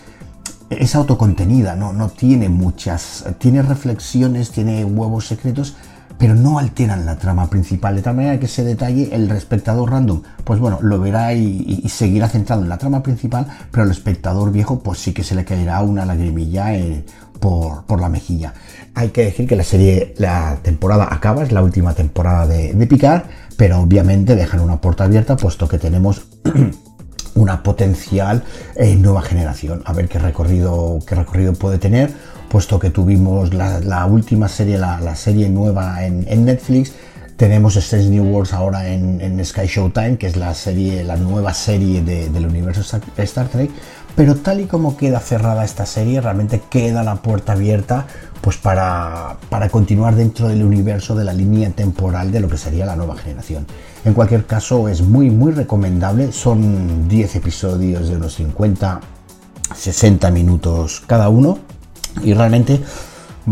[0.68, 5.76] es autocontenida, no, no tiene muchas, tiene reflexiones, tiene huevos secretos,
[6.18, 10.22] pero no alteran la trama principal, de tal manera que ese detalle el espectador random,
[10.42, 14.80] pues bueno, lo verá y, seguirá centrado en la trama principal, pero al espectador viejo,
[14.80, 17.04] pues sí que se le caerá una lagrimilla eh,
[17.40, 18.54] por, por, la mejilla.
[18.94, 22.86] Hay que decir que la serie, la temporada acaba, es la última temporada de, de
[22.86, 23.22] Picard,
[23.56, 26.22] pero obviamente dejan una puerta abierta, puesto que tenemos
[27.34, 28.44] una potencial
[28.76, 29.82] eh, nueva generación.
[29.86, 32.10] A ver qué recorrido, qué recorrido puede tener
[32.50, 36.92] puesto que tuvimos la, última serie, la, serie nueva en, Netflix.
[37.40, 42.02] Tenemos Strange New Worlds ahora en, Sky Showtime, que es la serie, la nueva serie
[42.02, 42.82] del universo
[43.16, 43.70] Star Trek.
[44.14, 48.06] Pero tal y como queda cerrada esta serie, realmente queda la puerta abierta
[48.42, 52.84] pues para, para continuar dentro del universo de la línea temporal de lo que sería
[52.84, 53.66] la nueva generación.
[54.04, 56.32] En cualquier caso, es muy, muy recomendable.
[56.32, 59.00] Son 10 episodios de unos 50,
[59.74, 61.58] 60 minutos cada uno
[62.22, 62.82] y realmente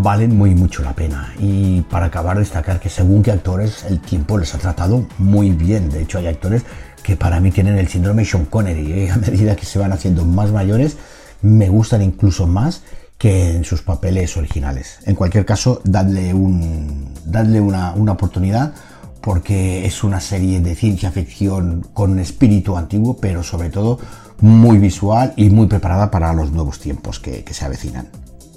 [0.03, 1.35] valen muy mucho la pena.
[1.39, 5.91] Y para acabar, destacar que según qué actores el tiempo les ha tratado muy bien.
[5.91, 6.63] De hecho, hay actores
[7.03, 8.93] que para mí tienen el síndrome Sean Connery.
[8.93, 9.11] ¿eh?
[9.13, 10.97] A medida que se van haciendo más mayores,
[11.43, 12.83] me gustan incluso más
[13.19, 14.99] que en sus papeles originales.
[15.05, 18.73] En cualquier caso, dadle, un, dadle una, una oportunidad
[19.21, 23.99] porque es una serie de ciencia ficción con espíritu antiguo, pero sobre todo
[24.41, 28.09] muy visual y muy preparada para los nuevos tiempos que se avecinan.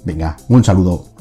[0.04, 1.11] Venga, un saludo.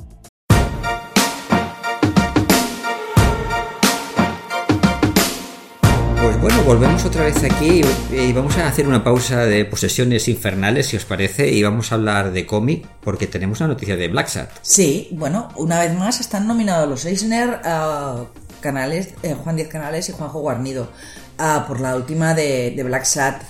[6.42, 10.98] Bueno, volvemos otra vez aquí y vamos a hacer una pausa de posesiones infernales, si
[10.98, 14.50] os parece, y vamos a hablar de cómic, porque tenemos una noticia de Black Sat.
[14.64, 18.26] Sí, bueno, una vez más están nominados los Eisner uh,
[18.60, 20.90] canales, eh, Juan Diez Canales y Juanjo Guarnido,
[21.38, 23.44] uh, por la última de, Black Sat.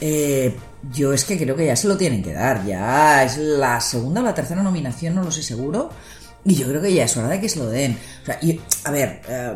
[0.00, 0.56] Eh,
[0.90, 2.64] yo es que creo que ya se lo tienen que dar.
[2.64, 5.90] Ya es la segunda o la tercera nominación, no lo sé seguro.
[6.46, 7.98] Y yo creo que ya es hora de que se lo den.
[8.22, 8.40] O sea,
[8.84, 9.52] a ver, eh,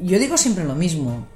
[0.00, 1.26] yo digo siempre lo mismo.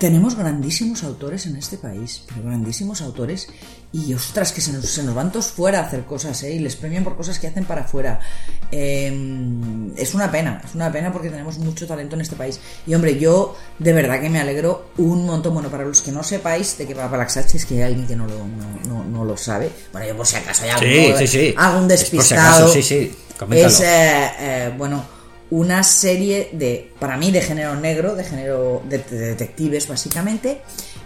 [0.00, 3.48] Tenemos grandísimos autores en este país, pero grandísimos autores,
[3.92, 6.54] y ostras, que se nos, se nos van todos fuera a hacer cosas, ¿eh?
[6.54, 8.18] y les premian por cosas que hacen para afuera.
[8.72, 12.58] Em, es una pena, es una pena porque tenemos mucho talento en este país.
[12.86, 15.52] Y hombre, yo de verdad que me alegro un montón.
[15.52, 18.16] Bueno, para los que no sepáis de qué va Palaxachi, es que hay alguien que
[18.16, 18.38] no lo,
[18.88, 19.70] no, no, lo sabe.
[19.92, 22.72] Bueno, yo por si acaso hay algún, despistado.
[22.72, 23.12] Es, sí,
[23.50, 25.19] es eh, eh, bueno
[25.50, 30.62] una serie de, para mí, de género negro, de género de, detectives básicamente,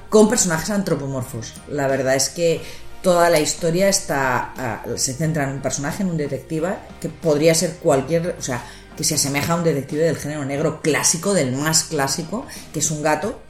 [0.09, 1.55] con personajes antropomorfos.
[1.69, 2.61] La verdad es que
[3.03, 7.55] toda la historia está ah, se centra en un personaje, en un detective, que podría
[7.55, 8.63] ser cualquier, o sea,
[8.97, 12.91] que se asemeja a un detective del género negro clásico, del más clásico, que es
[12.91, 13.41] un gato.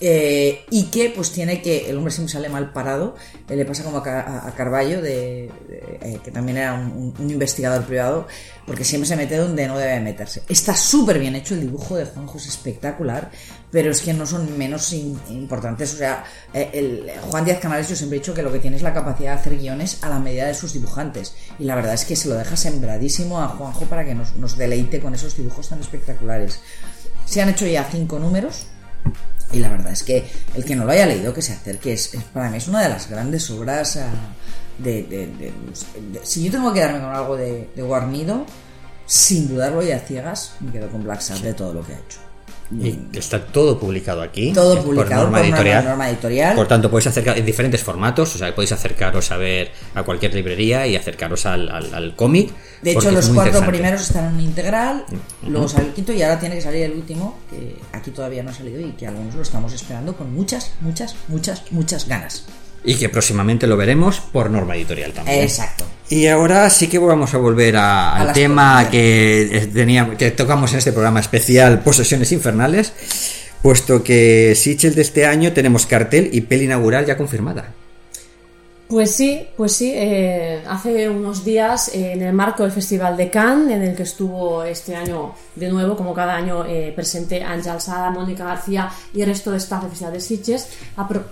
[0.00, 3.16] Eh, y que pues tiene que el hombre siempre sale mal parado.
[3.48, 7.84] Eh, le pasa como a, Ca- a Carballo de, eh, que también era un, investigador
[7.84, 8.26] privado
[8.66, 10.42] porque siempre se mete donde no debe meterse.
[10.48, 13.30] Está súper bien hecho el dibujo de Juanjo es espectacular
[13.70, 15.94] pero es que no son menos importantes.
[15.94, 16.24] O sea
[17.30, 19.40] Juan Díaz Canales yo siempre he dicho que lo que tiene es la capacidad de
[19.40, 21.34] hacer guiones a la medida de sus dibujantes.
[21.58, 25.00] Y la verdad es que se lo deja sembradísimo a Juanjo para que nos deleite
[25.00, 26.60] con esos dibujos tan espectaculares.
[27.26, 28.66] Se han hecho ya cinco números
[29.52, 32.14] y la verdad es que el que no lo haya leído, que se acerque, es,
[32.14, 34.10] es- para mí es una de las grandes obras ah,
[34.78, 35.52] de, de- de-
[36.12, 38.44] de- Si yo tengo que quedarme con algo de, de Guarnido,
[39.06, 41.98] sin dudarlo y a ciegas, me quedo con Black Sabbath de todo lo que ha
[41.98, 42.18] hecho.
[42.70, 44.52] Y está todo publicado aquí.
[44.52, 45.76] Todo por publicado norma por editorial.
[45.84, 46.54] norma- norma editorial.
[46.56, 48.34] Por tanto, podéis acercar en diferentes formatos.
[48.34, 52.50] O sea, podéis acercaros a ver a cualquier librería y acercaros al, al- al cómic.
[52.82, 55.04] De hecho, los cuatro primeros están en un integral,
[55.46, 58.50] luego sale el quinto y ahora tiene que salir el último, que aquí todavía no
[58.50, 62.44] ha salido y que algunos lo estamos esperando con muchas, muchas, muchas, muchas ganas.
[62.86, 65.40] Y que próximamente lo veremos por norma editorial también.
[65.42, 65.84] Exacto.
[66.08, 68.90] Y ahora sí que vamos a volver a- A al tema cosas.
[68.92, 72.92] que, teníamos, que tocamos en este programa especial Posesiones Infernales,
[73.60, 77.72] puesto que Sichel de este año tenemos cartel y peli inaugural ya confirmada.
[78.88, 79.90] Pues sí, pues sí.
[79.94, 84.04] eh, hace unos días, eh, en el marco del Festival de Cannes, en el que
[84.04, 89.22] estuvo este año de nuevo, como cada año, eh, presente Ángel Alzada, Mónica García y
[89.22, 90.68] el resto de staff del Festival de Sitges.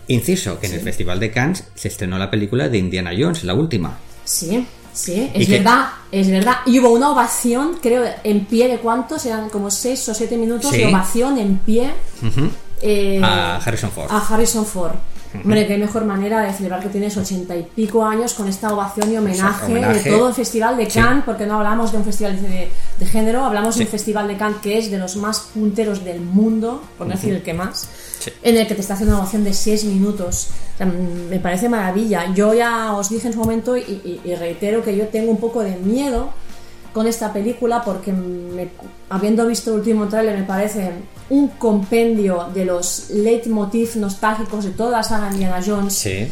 [0.09, 3.55] Inciso, que en el Festival de Cannes se estrenó la película de Indiana Jones, la
[3.55, 3.99] última.
[4.25, 6.57] Sí, sí, ¿Y es verdad, es verdad.
[6.67, 10.71] Y hubo una ovación, creo, en pie de cuántos, eran como seis o siete minutos
[10.73, 10.79] Sí.
[10.79, 11.93] de ovación en pie.
[13.23, 14.11] A Harrison Ford.
[14.11, 14.95] a Harrison Ford.
[15.43, 19.11] Hombre, qué mejor manera de celebrar que tienes ochenta y pico años con esta ovación
[19.13, 20.11] y homenaje, homenaje.
[20.11, 20.99] de todo el Festival de Sí.
[21.01, 23.85] Cannes, porque no hablamos de un festival de, de género, hablamos de Sí.
[23.87, 27.35] un Festival de Cannes que es de los más punteros del mundo, por no decir
[27.35, 27.89] el que más,
[28.21, 28.31] Sí.
[28.43, 30.49] en el que te está haciendo una ovación de seis minutos.
[30.75, 32.33] O sea, me parece maravilla.
[32.35, 35.39] Yo ya os dije en su momento y, y- y reitero que yo tengo un
[35.41, 36.31] poco de miedo
[36.95, 38.71] con esta película porque me-
[39.11, 40.93] habiendo visto el último tráiler me parece
[41.29, 46.29] un compendio de los leitmotiv nostálgicos de toda la saga Indiana Jones Sí.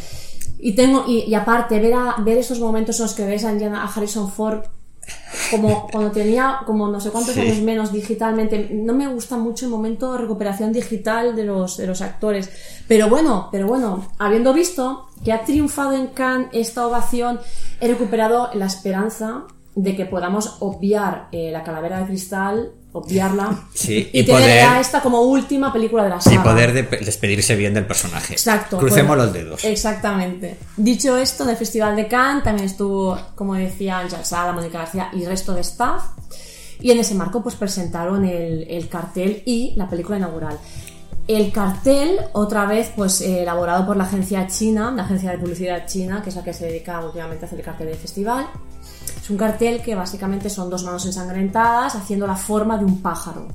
[0.61, 3.53] y tengo y, y aparte ver a, ver esos momentos en los que ves a,
[3.53, 4.61] Indiana- a Harrison Ford
[5.51, 7.41] como cuando tenía como no sé cuántos Sí.
[7.41, 11.87] años menos digitalmente no me gusta mucho el momento de recuperación digital de los de
[11.89, 12.51] los actores
[12.87, 17.41] pero bueno pero bueno habiendo visto que ha triunfado en Cannes esta ovación
[17.81, 19.43] he recuperado la esperanza
[19.75, 24.81] de que podamos obviar eh, la calavera de cristal obviarla Sí, y, y tener poder-
[24.83, 28.35] esta como última película de la Y saga poder de- despedirse bien del personaje.
[28.35, 28.77] Exacto.
[28.77, 29.65] Crucemos pues- los dedos.
[29.65, 30.59] Exactamente.
[30.77, 35.09] Dicho esto, en el Festival de Cannes también estuvo, como decía Ángel Sala, Mónica García
[35.15, 36.03] y el resto de staff.
[36.81, 40.59] Y en ese marco, pues presentaron el, el cartel y la película inaugural.
[41.29, 45.87] El cartel, otra vez, pues eh, elaborado por la agencia china, la agencia de publicidad
[45.87, 48.47] china, que es la que se dedica últimamente a hacer el cartel del festival.
[49.23, 53.47] Es un cartel que básicamente son dos manos ensangrentadas haciendo la forma de un pájaro.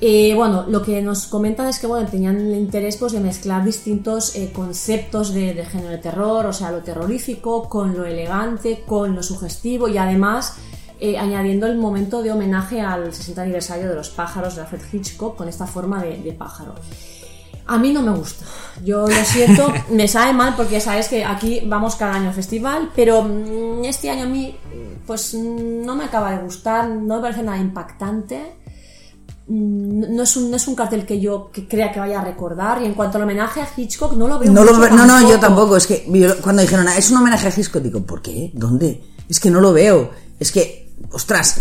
[0.00, 3.64] Eh, bueno, lo que nos comentan es que bueno, tenían el interés pues, de mezclar
[3.64, 8.82] distintos eh, conceptos de, de género de terror, o sea, lo terrorífico con lo elegante,
[8.86, 10.54] con lo sugestivo y además
[11.00, 15.36] eh, añadiendo el momento de homenaje al 60 aniversario de los pájaros de Alfred Hitchcock
[15.36, 16.76] con esta forma de, de pájaro.
[17.72, 18.44] A mí no me gusta.
[18.84, 22.34] Yo lo siento, me sabe mal porque ya sabes que aquí vamos cada año al
[22.34, 24.56] festival, pero mm, este año a mí
[25.06, 28.56] pues mm, no me acaba de gustar, no me parece nada impactante.
[29.46, 32.24] Mm, No es, un, no es un cartel que yo que crea que vaya a
[32.24, 34.96] recordar y en cuanto al homenaje a Hitchcock no lo veo No, lo mucho ve-
[34.96, 35.76] no, no, yo tampoco.
[35.76, 38.50] Es que yo- cuando dijeron, "Ah, es un homenaje a Hitchcock, digo, ¿por qué?
[38.54, 39.02] ¿Dónde?
[39.28, 40.10] Es que no lo veo.
[40.38, 41.60] Es que, ostras,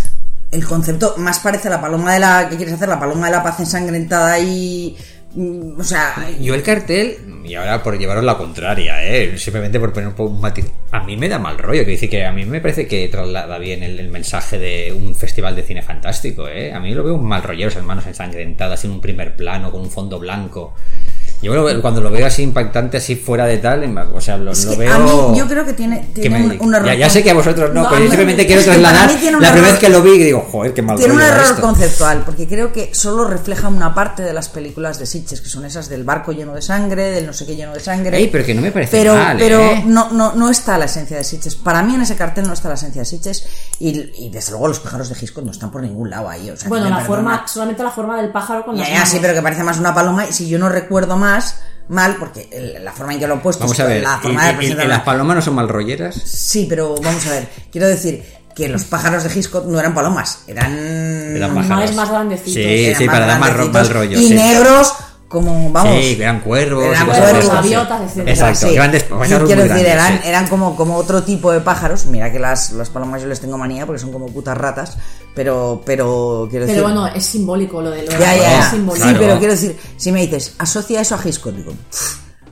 [0.52, 2.48] el concepto más parece la paloma de la.
[2.50, 2.90] ¿Qué quieres hacer?
[2.90, 4.96] La paloma de la paz ensangrentada y.
[5.34, 6.16] mm, O sea.
[6.40, 9.38] Yo el cartel, y ahora por llevaros la contraria, ¿eh?
[9.38, 12.10] simplemente por poner un poco un matiz, a mí me da mal rollo, que dice
[12.10, 15.82] que a mí me parece que traslada bien el, mensaje de un festival de cine
[15.82, 16.74] fantástico, ¿eh?
[16.74, 19.82] a mí lo veo un mal rollero, esas manos ensangrentadas en un primer plano con
[19.82, 20.76] un fondo blanco.
[21.42, 24.66] Yo lo- cuando lo veo así impactante, así fuera de tal, o sea, lo, Es
[24.66, 24.94] lo veo...
[24.94, 25.00] a
[25.32, 26.88] mí yo creo que tiene, que tiene me- un, un error.
[26.88, 29.72] ya, ya sé que a vosotros no, No, pero yo simplemente quiero trasladar la primera
[29.72, 31.62] vez que lo vi y digo, joder, qué mal Tiene un error esto.
[31.62, 35.64] conceptual, porque creo que solo refleja una parte de las películas de Sitches, que son
[35.64, 38.18] esas del barco lleno de sangre, del no sé qué lleno de sangre.
[38.18, 39.84] Ey, pero que no me parece pero, mal, pero ¿eh?
[39.86, 41.56] no, no, no está la esencia de Sitches.
[41.56, 43.48] Para mí en ese cartel no está la esencia de Sitches
[43.80, 46.50] y, y desde luego los pájaros de Hitchcock no están por ningún lado ahí.
[46.50, 47.08] o sea, que Bueno, la perdona.
[47.08, 50.26] forma, solamente la forma del pájaro con Ya, sí, pero que parece más una paloma
[50.28, 52.50] y si yo no recuerdo más mal, porque
[52.82, 54.50] la forma en que lo he puesto Vamos es a ver, la y, forma de
[54.52, 56.16] y- y presentar las palomas no son mal rolleras.
[56.16, 58.24] Sí, pero vamos a ver, quiero decir
[58.56, 60.72] que los pájaros de Hitchcock no eran palomas, eran...
[61.36, 61.96] Eran pájaros.
[61.96, 62.54] más grandecitos.
[62.54, 64.20] Sí, eran sí, para dar más mal rollo.
[64.20, 64.34] Y sí.
[64.34, 64.94] negros
[65.30, 66.84] como vamos Sí, eran cuervos.
[66.86, 68.18] Eran cuervos, gaviotas.
[68.18, 68.74] Exacto, Sí.
[68.76, 70.28] grandes Y pájaros quiero decir, grandes, eran, sí.
[70.28, 72.06] eran como, como otro tipo de pájaros.
[72.08, 74.98] Mira que las, las palomas yo les tengo manía porque son como putas ratas.
[75.36, 76.82] Pero, pero quiero decir.
[76.84, 79.06] Pero bueno, es simbólico lo de lo de ya, es simbólico.
[79.08, 79.20] Sí, Claro.
[79.20, 81.74] pero quiero decir, si me dices, asocia eso a Hitchcock, digo,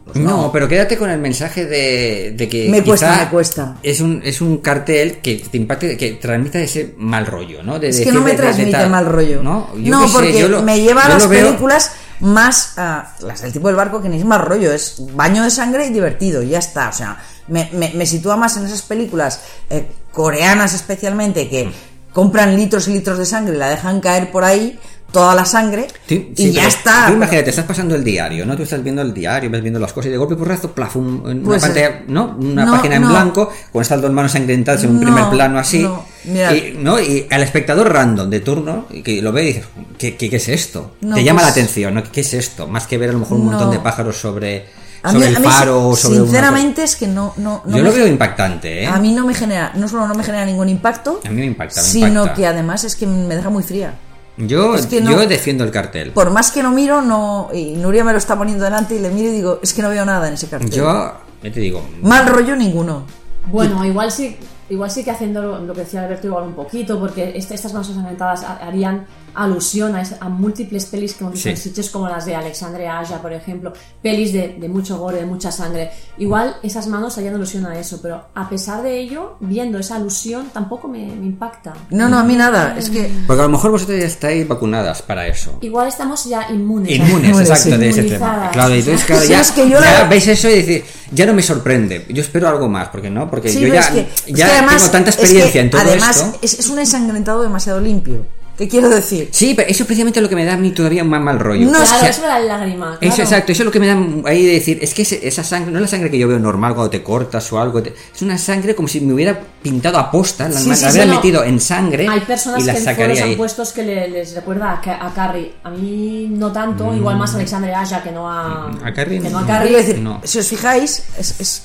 [0.06, 2.70] pues No, pero quédate con el mensaje de, de que.
[2.70, 3.76] Me cuesta, me cuesta.
[3.84, 7.78] Es un, es un cartel que te impacte, que transmita ese mal rollo, ¿no?
[7.78, 9.44] De Es que no me transmite mal rollo.
[9.44, 11.92] No, Yo No, sé, porque yo lo- me lleva a las veo- películas
[12.22, 15.52] más a las del tipo del barco que ni es más rollo, es baño de
[15.52, 16.90] sangre y divertido, y ya está.
[16.90, 21.50] O sea, me, me- me sitúa más en esas películas eh, coreanas especialmente Mm.
[21.50, 21.72] que
[22.14, 24.80] compran litros y litros de sangre y la dejan caer por ahí
[25.12, 27.08] toda la sangre Sí, y ya está.
[27.08, 28.56] Tú imagínate, estás pasando el diario, ¿no?
[28.56, 30.96] Tú estás viendo el diario, vas viendo las cosas y de golpe por razo, plaf,
[30.98, 32.36] un- una Pues, pantalla, ¿no?
[32.40, 33.10] Una no, página en no.
[33.10, 35.88] blanco con estas dos manos ensangrentadas en un No, primer plano así.
[36.26, 36.54] mira.
[36.56, 37.00] y, ¿no?
[37.00, 39.66] y al espectador random de turno, que lo ve y dices,
[39.98, 40.96] ¿qué, qué, qué es esto?
[41.00, 42.04] Te llama pues- la atención, ¿no?
[42.04, 42.68] ¿Qué es esto?
[42.68, 44.66] Más que ver a lo mejor un montón de pájaros sobre,
[45.06, 47.94] mí, sobre el faro o sobre una sinceramente es que no, no, Yo me- lo
[47.94, 48.88] veo impactante, ¿eh?
[48.88, 51.46] a mí no me genera, no solo no me genera ningún impacto, A mí me
[51.46, 52.34] impacta, me sino impacta.
[52.34, 53.94] que además es que me deja muy fría.
[54.38, 56.12] Yo, es que no- yo defiendo el cartel.
[56.12, 57.50] Por más que no miro, no.
[57.54, 59.90] Y Nuria me lo está poniendo delante y le miro y digo, es que no
[59.90, 60.70] veo nada en ese cartel.
[60.70, 63.04] Yo, te digo, Mal rollo ninguno.
[63.48, 64.38] Bueno, igual sí,
[64.70, 67.72] igual sí que haciendo lo, lo que decía Alberto igual un poquito, porque este- estas
[67.74, 69.06] manos ensangrentadas ha- harían
[69.38, 71.50] alusión a, a múltiples pelis que hemos visto Sí.
[71.52, 73.72] en sitios como las de Alexandre Aja, por ejemplo,
[74.02, 75.92] pelis de, de mucho gore, de mucha sangre.
[76.18, 80.50] Igual esas manos harían alusión a eso, pero a pesar de ello, viendo esa alusión,
[80.54, 81.74] tampoco me, me impacta.
[81.92, 82.76] No, no, a mí nada.
[82.78, 83.10] Es que.
[83.28, 85.58] porque a lo mejor vosotros ya estáis vacunadas para eso.
[85.62, 86.94] Igual estamos ya inmunes.
[86.98, 87.78] Inmunes, exacto, sí.
[87.78, 88.50] de ese tema.
[88.52, 90.84] Claro, y entonces, claro, Sí, ya, es que yo ya la- veis eso y decís,
[91.12, 92.06] ya no me sorprende.
[92.10, 94.52] Yo espero algo más, porque no, porque Sí, yo ya, es que, es ya que
[94.54, 96.40] además, tengo tanta es que experiencia en todo además esto.
[96.42, 98.26] Es, es un ensangrentado demasiado limpio.
[98.58, 99.30] ¿Qué quiero decir?
[99.32, 101.66] Sí, pero eso es precisamente lo que me da a mí todavía más mal rollo.
[101.66, 102.98] No, O Claro, sea, eso era la lágrima.
[103.00, 103.24] Eso, claro.
[103.24, 105.72] exacto, eso es lo que me da ahí de decir, es que ese- esa sangre,
[105.72, 108.22] no es la sangre que yo veo normal cuando te cortas o algo, te- es
[108.24, 111.08] una sangre como si me hubiera pintado a posta, la, Sí, la sí, hubiera sí,
[111.10, 111.16] no.
[111.18, 113.36] metido en sangre Hay personas y la que en sacaría han ahí.
[113.36, 115.54] puesto que le- les recuerda a, a Carrie.
[115.64, 119.20] A mí no tanto, igual más a Alexandre Aja que no a, Mm, A Carrie
[119.22, 119.48] que no a no.
[119.48, 119.68] Carrie.
[119.70, 120.20] Quiero decir, No.
[120.24, 121.64] si os fijáis, es, es,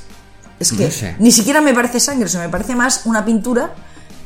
[0.61, 1.16] es que No sé.
[1.18, 3.72] ni siquiera me parece sangre, o sea, me parece más una pintura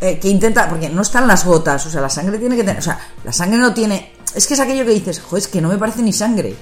[0.01, 0.69] eh, que intenta.
[0.69, 2.79] Porque no están las gotas, o sea, la sangre tiene que tener.
[2.79, 4.13] O sea, la sangre no tiene.
[4.35, 6.55] Es que es aquello que dices, joder, es que no me parece ni sangre.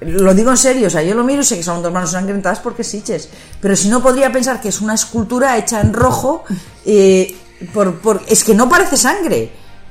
[0.00, 2.12] Lo digo en serio, o sea, yo lo miro y sé que son dos manos
[2.12, 3.28] sangrentadas porque es Sitges.
[3.60, 6.44] Pero si no podría pensar que es una escultura hecha en rojo,
[6.86, 7.34] eh,
[7.74, 9.50] por, por, es que no parece sangre.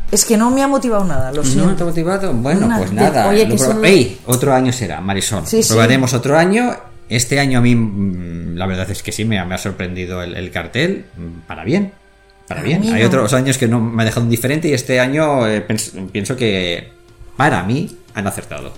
[0.09, 1.75] Es que no me ha motivado nada, lo ¿No siento.
[1.75, 2.33] te ha motivado?
[2.33, 3.27] Bueno, Una- pues nada.
[3.27, 5.45] oye, que Ey, otro año será, Marisol.
[5.45, 5.67] Sí, sí.
[5.67, 6.73] Probaremos otro año.
[7.09, 10.21] Este año a mí, mm, la verdad es que sí, me ha, me ha sorprendido
[10.23, 11.07] el, el cartel.
[11.17, 11.91] mm, Para bien.
[12.47, 12.83] Para A bien.
[12.83, 13.07] Hay no.
[13.07, 15.61] otros años que no me ha dejado indiferente y este año eh,
[16.11, 16.91] pienso que
[17.35, 18.71] para mí han acertado.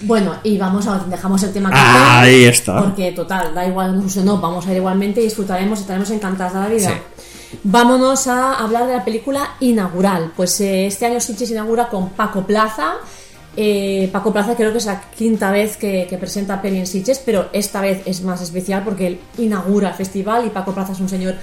[0.00, 2.82] Bueno, y vamos a dejamos el tema Ah, ahí está.
[2.82, 6.60] Porque total, da igual no, no, vamos a ir igualmente y disfrutaremos, estaremos encantadas de
[6.60, 6.88] la vida.
[6.90, 7.58] Sí.
[7.62, 10.32] Vámonos a hablar de la película inaugural.
[10.36, 12.94] Pues eh, este año Sitges inaugura con Paco Plaza.
[13.56, 17.22] Eh, Paco Plaza creo que es la quinta vez que, que presenta peli en Sitges,
[17.24, 21.00] pero esta vez es más especial porque él inaugura el festival y Paco Plaza es
[21.00, 21.36] un señor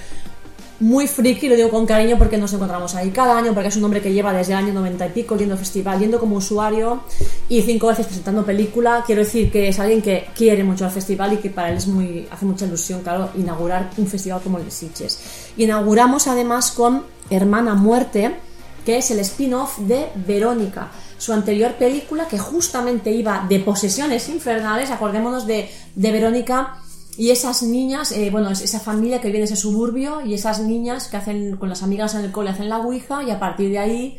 [0.84, 3.84] muy friki, lo digo con cariño porque nos encontramos ahí cada año, porque es un
[3.84, 7.00] hombre que lleva desde el año 90 y pico yendo al festival, yendo como usuario
[7.48, 9.02] y cinco veces presentando película.
[9.06, 11.86] Quiero decir que es alguien que quiere mucho al festival y que para él es
[11.86, 15.20] muy, hace mucha ilusión, claro, inaugurar un festival como el de Sitges.
[15.56, 18.36] Inauguramos además con Hermana Muerte,
[18.84, 24.90] que es el spin-off de Verónica, su anterior película que justamente iba de posesiones infernales,
[24.90, 26.83] acordémonos de, de Verónica
[27.16, 30.60] y esas niñas, eh, bueno, es esa familia que viene de ese suburbio y esas
[30.60, 33.70] niñas que hacen con las amigas en el cole hacen la ouija y a partir
[33.70, 34.18] de ahí,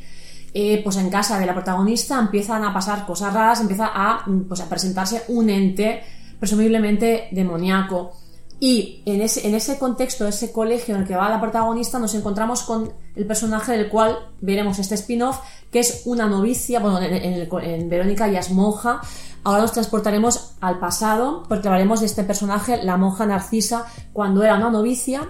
[0.54, 4.46] eh, pues en casa de la protagonista empiezan a pasar cosas raras, empieza a, mm,
[4.48, 6.04] pues a presentarse un ente
[6.40, 8.14] presumiblemente demoníaco.
[8.58, 12.16] Y en ese, en ese contexto, ese colegio en el que va la protagonista, nos
[12.16, 15.40] encontramos con el personaje del cual veremos este spin-off,
[15.70, 19.02] que es una novicia, bueno, en, en en Verónica ya es monja.
[19.46, 24.56] Ahora nos transportaremos al pasado, porque hablaremos de este personaje, la monja Narcisa, cuando era
[24.56, 25.30] una novicia.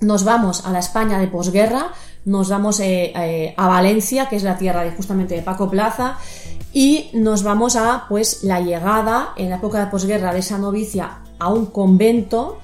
[0.00, 1.88] Nos vamos a la España de posguerra,
[2.24, 6.18] nos vamos eh, eh, a Valencia, que es la tierra de justamente de Paco Plaza,
[6.72, 11.18] y nos vamos a pues la llegada en la época de posguerra de esa novicia
[11.40, 12.60] a un convento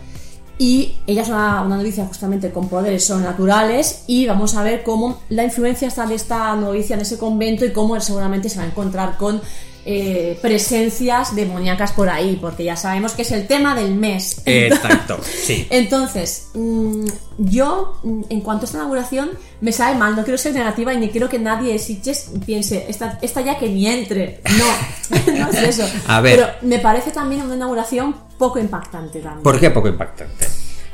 [0.59, 5.21] y ella es una, una novicia justamente con poderes sobrenaturales y vamos a ver cómo
[5.29, 8.69] la influencia está de esta novicia en ese convento y cómo seguramente se va a
[8.69, 9.41] encontrar con
[9.85, 14.43] eh, presencias demoníacas por ahí, porque ya sabemos que es el tema del mes.
[14.45, 15.67] Exacto, sí.
[15.71, 17.07] Entonces, mm,
[17.39, 20.99] yo, mm, en cuanto a esta inauguración, me sabe mal, no quiero ser negativa y
[20.99, 24.41] ni quiero que nadie de Sitges piense, esta, esta ya que ni entre.
[24.59, 25.89] No, no es eso.
[26.07, 26.37] A ver.
[26.37, 29.43] Pero me parece también una inauguración poco impactante también.
[29.43, 30.47] ¿Por qué poco impactante?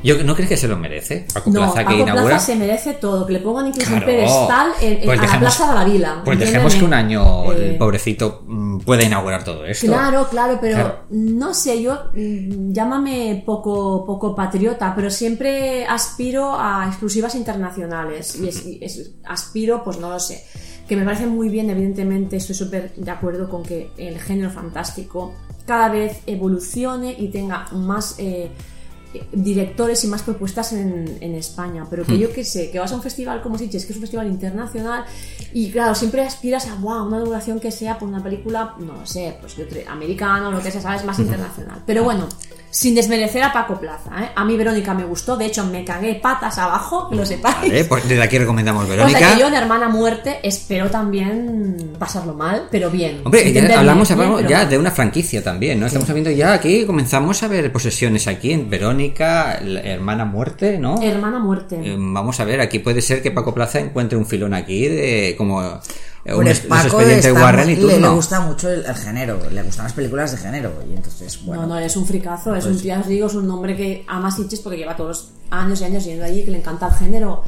[0.05, 1.27] Yo, ¿No crees que se lo merece?
[1.33, 2.27] Paco No, Plaza que Paco inaugura.
[2.27, 4.05] Plaza se merece todo, que le pongan incluso Claro.
[4.05, 6.23] un pedestal en, en- Pues a la dejemos- Plaza de la Vila.
[6.25, 9.87] Pues dejemos que un año Eh, el pobrecito mm, pueda inaugurar todo esto.
[9.87, 10.99] Claro, claro, pero Claro.
[11.11, 18.49] no sé, yo mm, llámame poco, poco patriota, pero siempre aspiro a exclusivas internacionales y,
[18.49, 20.45] es- y es- aspiro, pues no lo sé,
[20.87, 25.33] que me parece muy bien, evidentemente estoy súper de acuerdo con que el género fantástico
[25.67, 28.51] cada vez evolucione y tenga más eh,
[29.33, 32.07] directores y más propuestas en, en España, pero Hmm.
[32.07, 34.27] que yo que sé, que vas a un festival como Sitges, que es un festival
[34.29, 35.05] internacional,
[35.53, 39.07] y claro, siempre aspiras a wow, una duración que sea por una película, no lo
[39.07, 41.83] sé, pues otro- americana o lo que sea, sabes, más internacional.
[41.87, 42.29] Pero bueno,
[42.75, 44.31] sin desmerecer a Paco Plaza, ¿eh?
[44.35, 47.57] a mí Verónica me gustó, de hecho me cagué patas abajo, que lo sepáis.
[47.70, 49.16] Vale, pues desde aquí recomendamos O Verónica.
[49.16, 53.20] sea que yo en Hermana Muerte espero también pasarlo mal, pero bien.
[53.25, 54.70] Hombre, ya hablamos, bien, hablamos pero ya mal.
[54.70, 55.87] de una franquicia también, ¿no?
[55.87, 61.01] Estamos viendo ya aquí, comenzamos a ver posesiones aquí en Verónica, Hermana Muerte, ¿no?
[61.01, 61.77] Hermana Muerte.
[61.81, 65.37] Eh, Vamos a ver, aquí puede ser que Paco Plaza encuentre un filón aquí de
[65.39, 65.79] como
[66.33, 68.14] un es- Paco expedientes está Warren y muy- le, le turno.
[68.14, 70.72] gusta mucho el, el género, le gustan las películas de género.
[70.89, 71.62] Y entonces, bueno.
[71.62, 74.05] No, no, es un fricazo, es Pues- un, ya os digo, es un hombre que
[74.09, 76.95] ama Sitges porque lleva todos los años y años yendo allí, que le encanta el
[76.95, 77.43] género.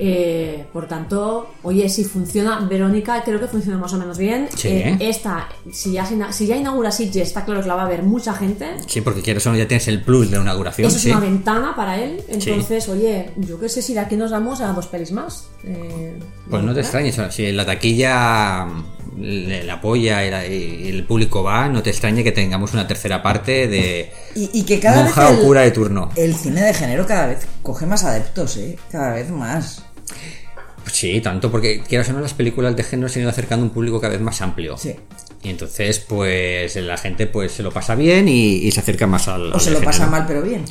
[0.00, 4.48] Eh, por tanto, oye, si funciona, Verónica creo que funciona más o menos bien.
[4.54, 4.68] Sí.
[4.68, 8.04] Eh, esta, si ya, si ya inaugura Sitges, está claro que la va a ver
[8.04, 8.76] mucha gente.
[8.86, 11.18] Sí, porque quieres o no ya tienes el plus de una inauguración, Eso es una
[11.20, 12.22] ventana para él.
[12.28, 15.48] Entonces, oye, yo qué sé si de aquí nos vamos a dos pelis más.
[15.64, 16.16] Eh,
[16.48, 17.02] Pues no te ¿verdad?
[17.06, 18.66] extrañes, si en la taquilla
[19.18, 22.86] le, le apoya y, la- y el público va, no te extrañe que tengamos una
[22.86, 26.10] tercera parte de Y, y que cada monja vez o cura de turno.
[26.14, 28.76] el cine de género cada vez coge más adeptos, ¿eh?
[28.92, 29.82] Cada vez más.
[30.90, 33.68] Sí, tanto porque quieras o no las películas de género se han ido acercando a
[33.68, 34.76] un público cada vez más amplio.
[34.78, 34.94] Sí.
[35.42, 39.28] Y entonces, pues la gente pues se lo pasa bien y, y se acerca más
[39.28, 39.52] al.
[39.52, 39.84] O al se lo género.
[39.98, 40.64] pasa mal, pero bien.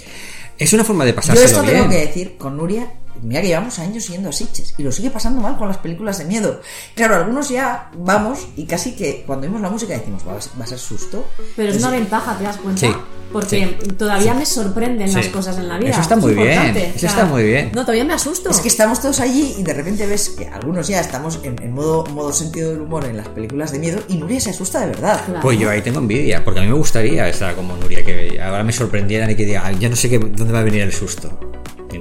[0.57, 1.75] Es una forma de Yo pasárselo esto bien.
[1.75, 2.91] tengo que decir con Nuria,
[3.22, 6.18] mira que llevamos años yendo a Sitges y lo sigue pasando mal con las películas
[6.20, 6.61] de miedo.
[6.95, 10.51] Claro, algunos ya vamos y casi que cuando oímos la música decimos, va a ser,
[10.59, 11.26] va a ser susto.
[11.55, 12.82] Pero es una ventaja, ¿te das cuenta?
[12.82, 12.93] Sí,
[13.32, 13.65] Porque
[13.97, 15.15] todavía me sorprenden Sí.
[15.15, 15.89] las cosas en la vida.
[15.91, 17.72] Eso está es muy bien, eso está muy bien.
[17.74, 18.49] No, todavía me asusto.
[18.49, 21.74] Es que estamos todos allí y de repente ves que algunos ya estamos en, en
[21.74, 24.88] modo, modo sentido del humor en las películas de miedo y Nuria se asusta de
[24.88, 25.22] verdad.
[25.26, 25.41] Claro.
[25.41, 28.63] Pues yo ahí tengo envidia, porque a mí me gustaría estar como Nuria, que ahora
[28.63, 30.93] me sorprendieran y que diga, "Ay, ya no sé qué, dónde va a venir el
[30.93, 31.38] susto.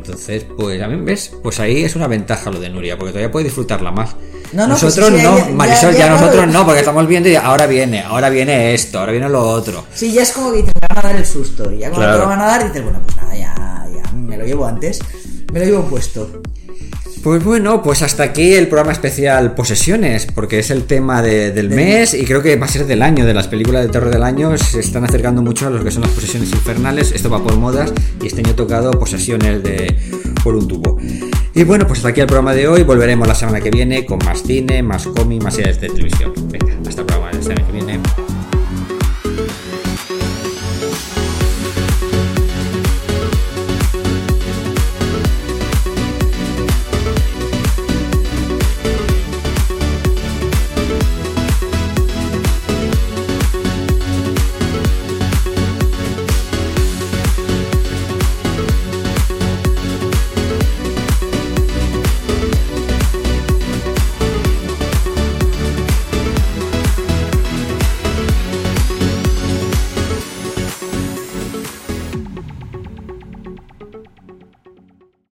[0.07, 1.33] Entonces, pues a mí, ¿ves?
[1.43, 4.15] Pues ahí es una ventaja lo de Nuria, porque todavía puede disfrutarla más.
[4.53, 7.35] No, no, nosotros pues sí, no, ya- Marisol, ya, nosotros no, porque estamos viendo y
[7.35, 9.85] ahora viene, ahora viene esto, ahora viene lo otro.
[9.93, 11.73] Sí, ya es como que dicen, me van a dar el susto.
[11.73, 12.13] Y ya cuando Claro.
[12.19, 15.01] te lo van a dar, dices, bueno, pues nada, ya, ya me lo llevo antes.
[15.53, 16.41] Me lo llevo puesto.
[17.27, 21.71] Pues bueno, pues hasta aquí el programa especial Posesiones, porque es el tema de- del
[21.71, 24.23] mes y creo que va a ser del año, de las películas de terror del
[24.23, 27.57] año, se están acercando mucho a lo que son las posesiones infernales, esto va por
[27.57, 29.93] modas y este año ha tocado posesiones de
[30.45, 30.99] por un tubo.
[31.53, 34.21] Y bueno, pues hasta aquí el programa de hoy, volveremos la semana que viene con
[34.25, 36.33] más cine, más cómic, más series de televisión.
[36.49, 38.01] Venga, hasta el programa de la semana que viene.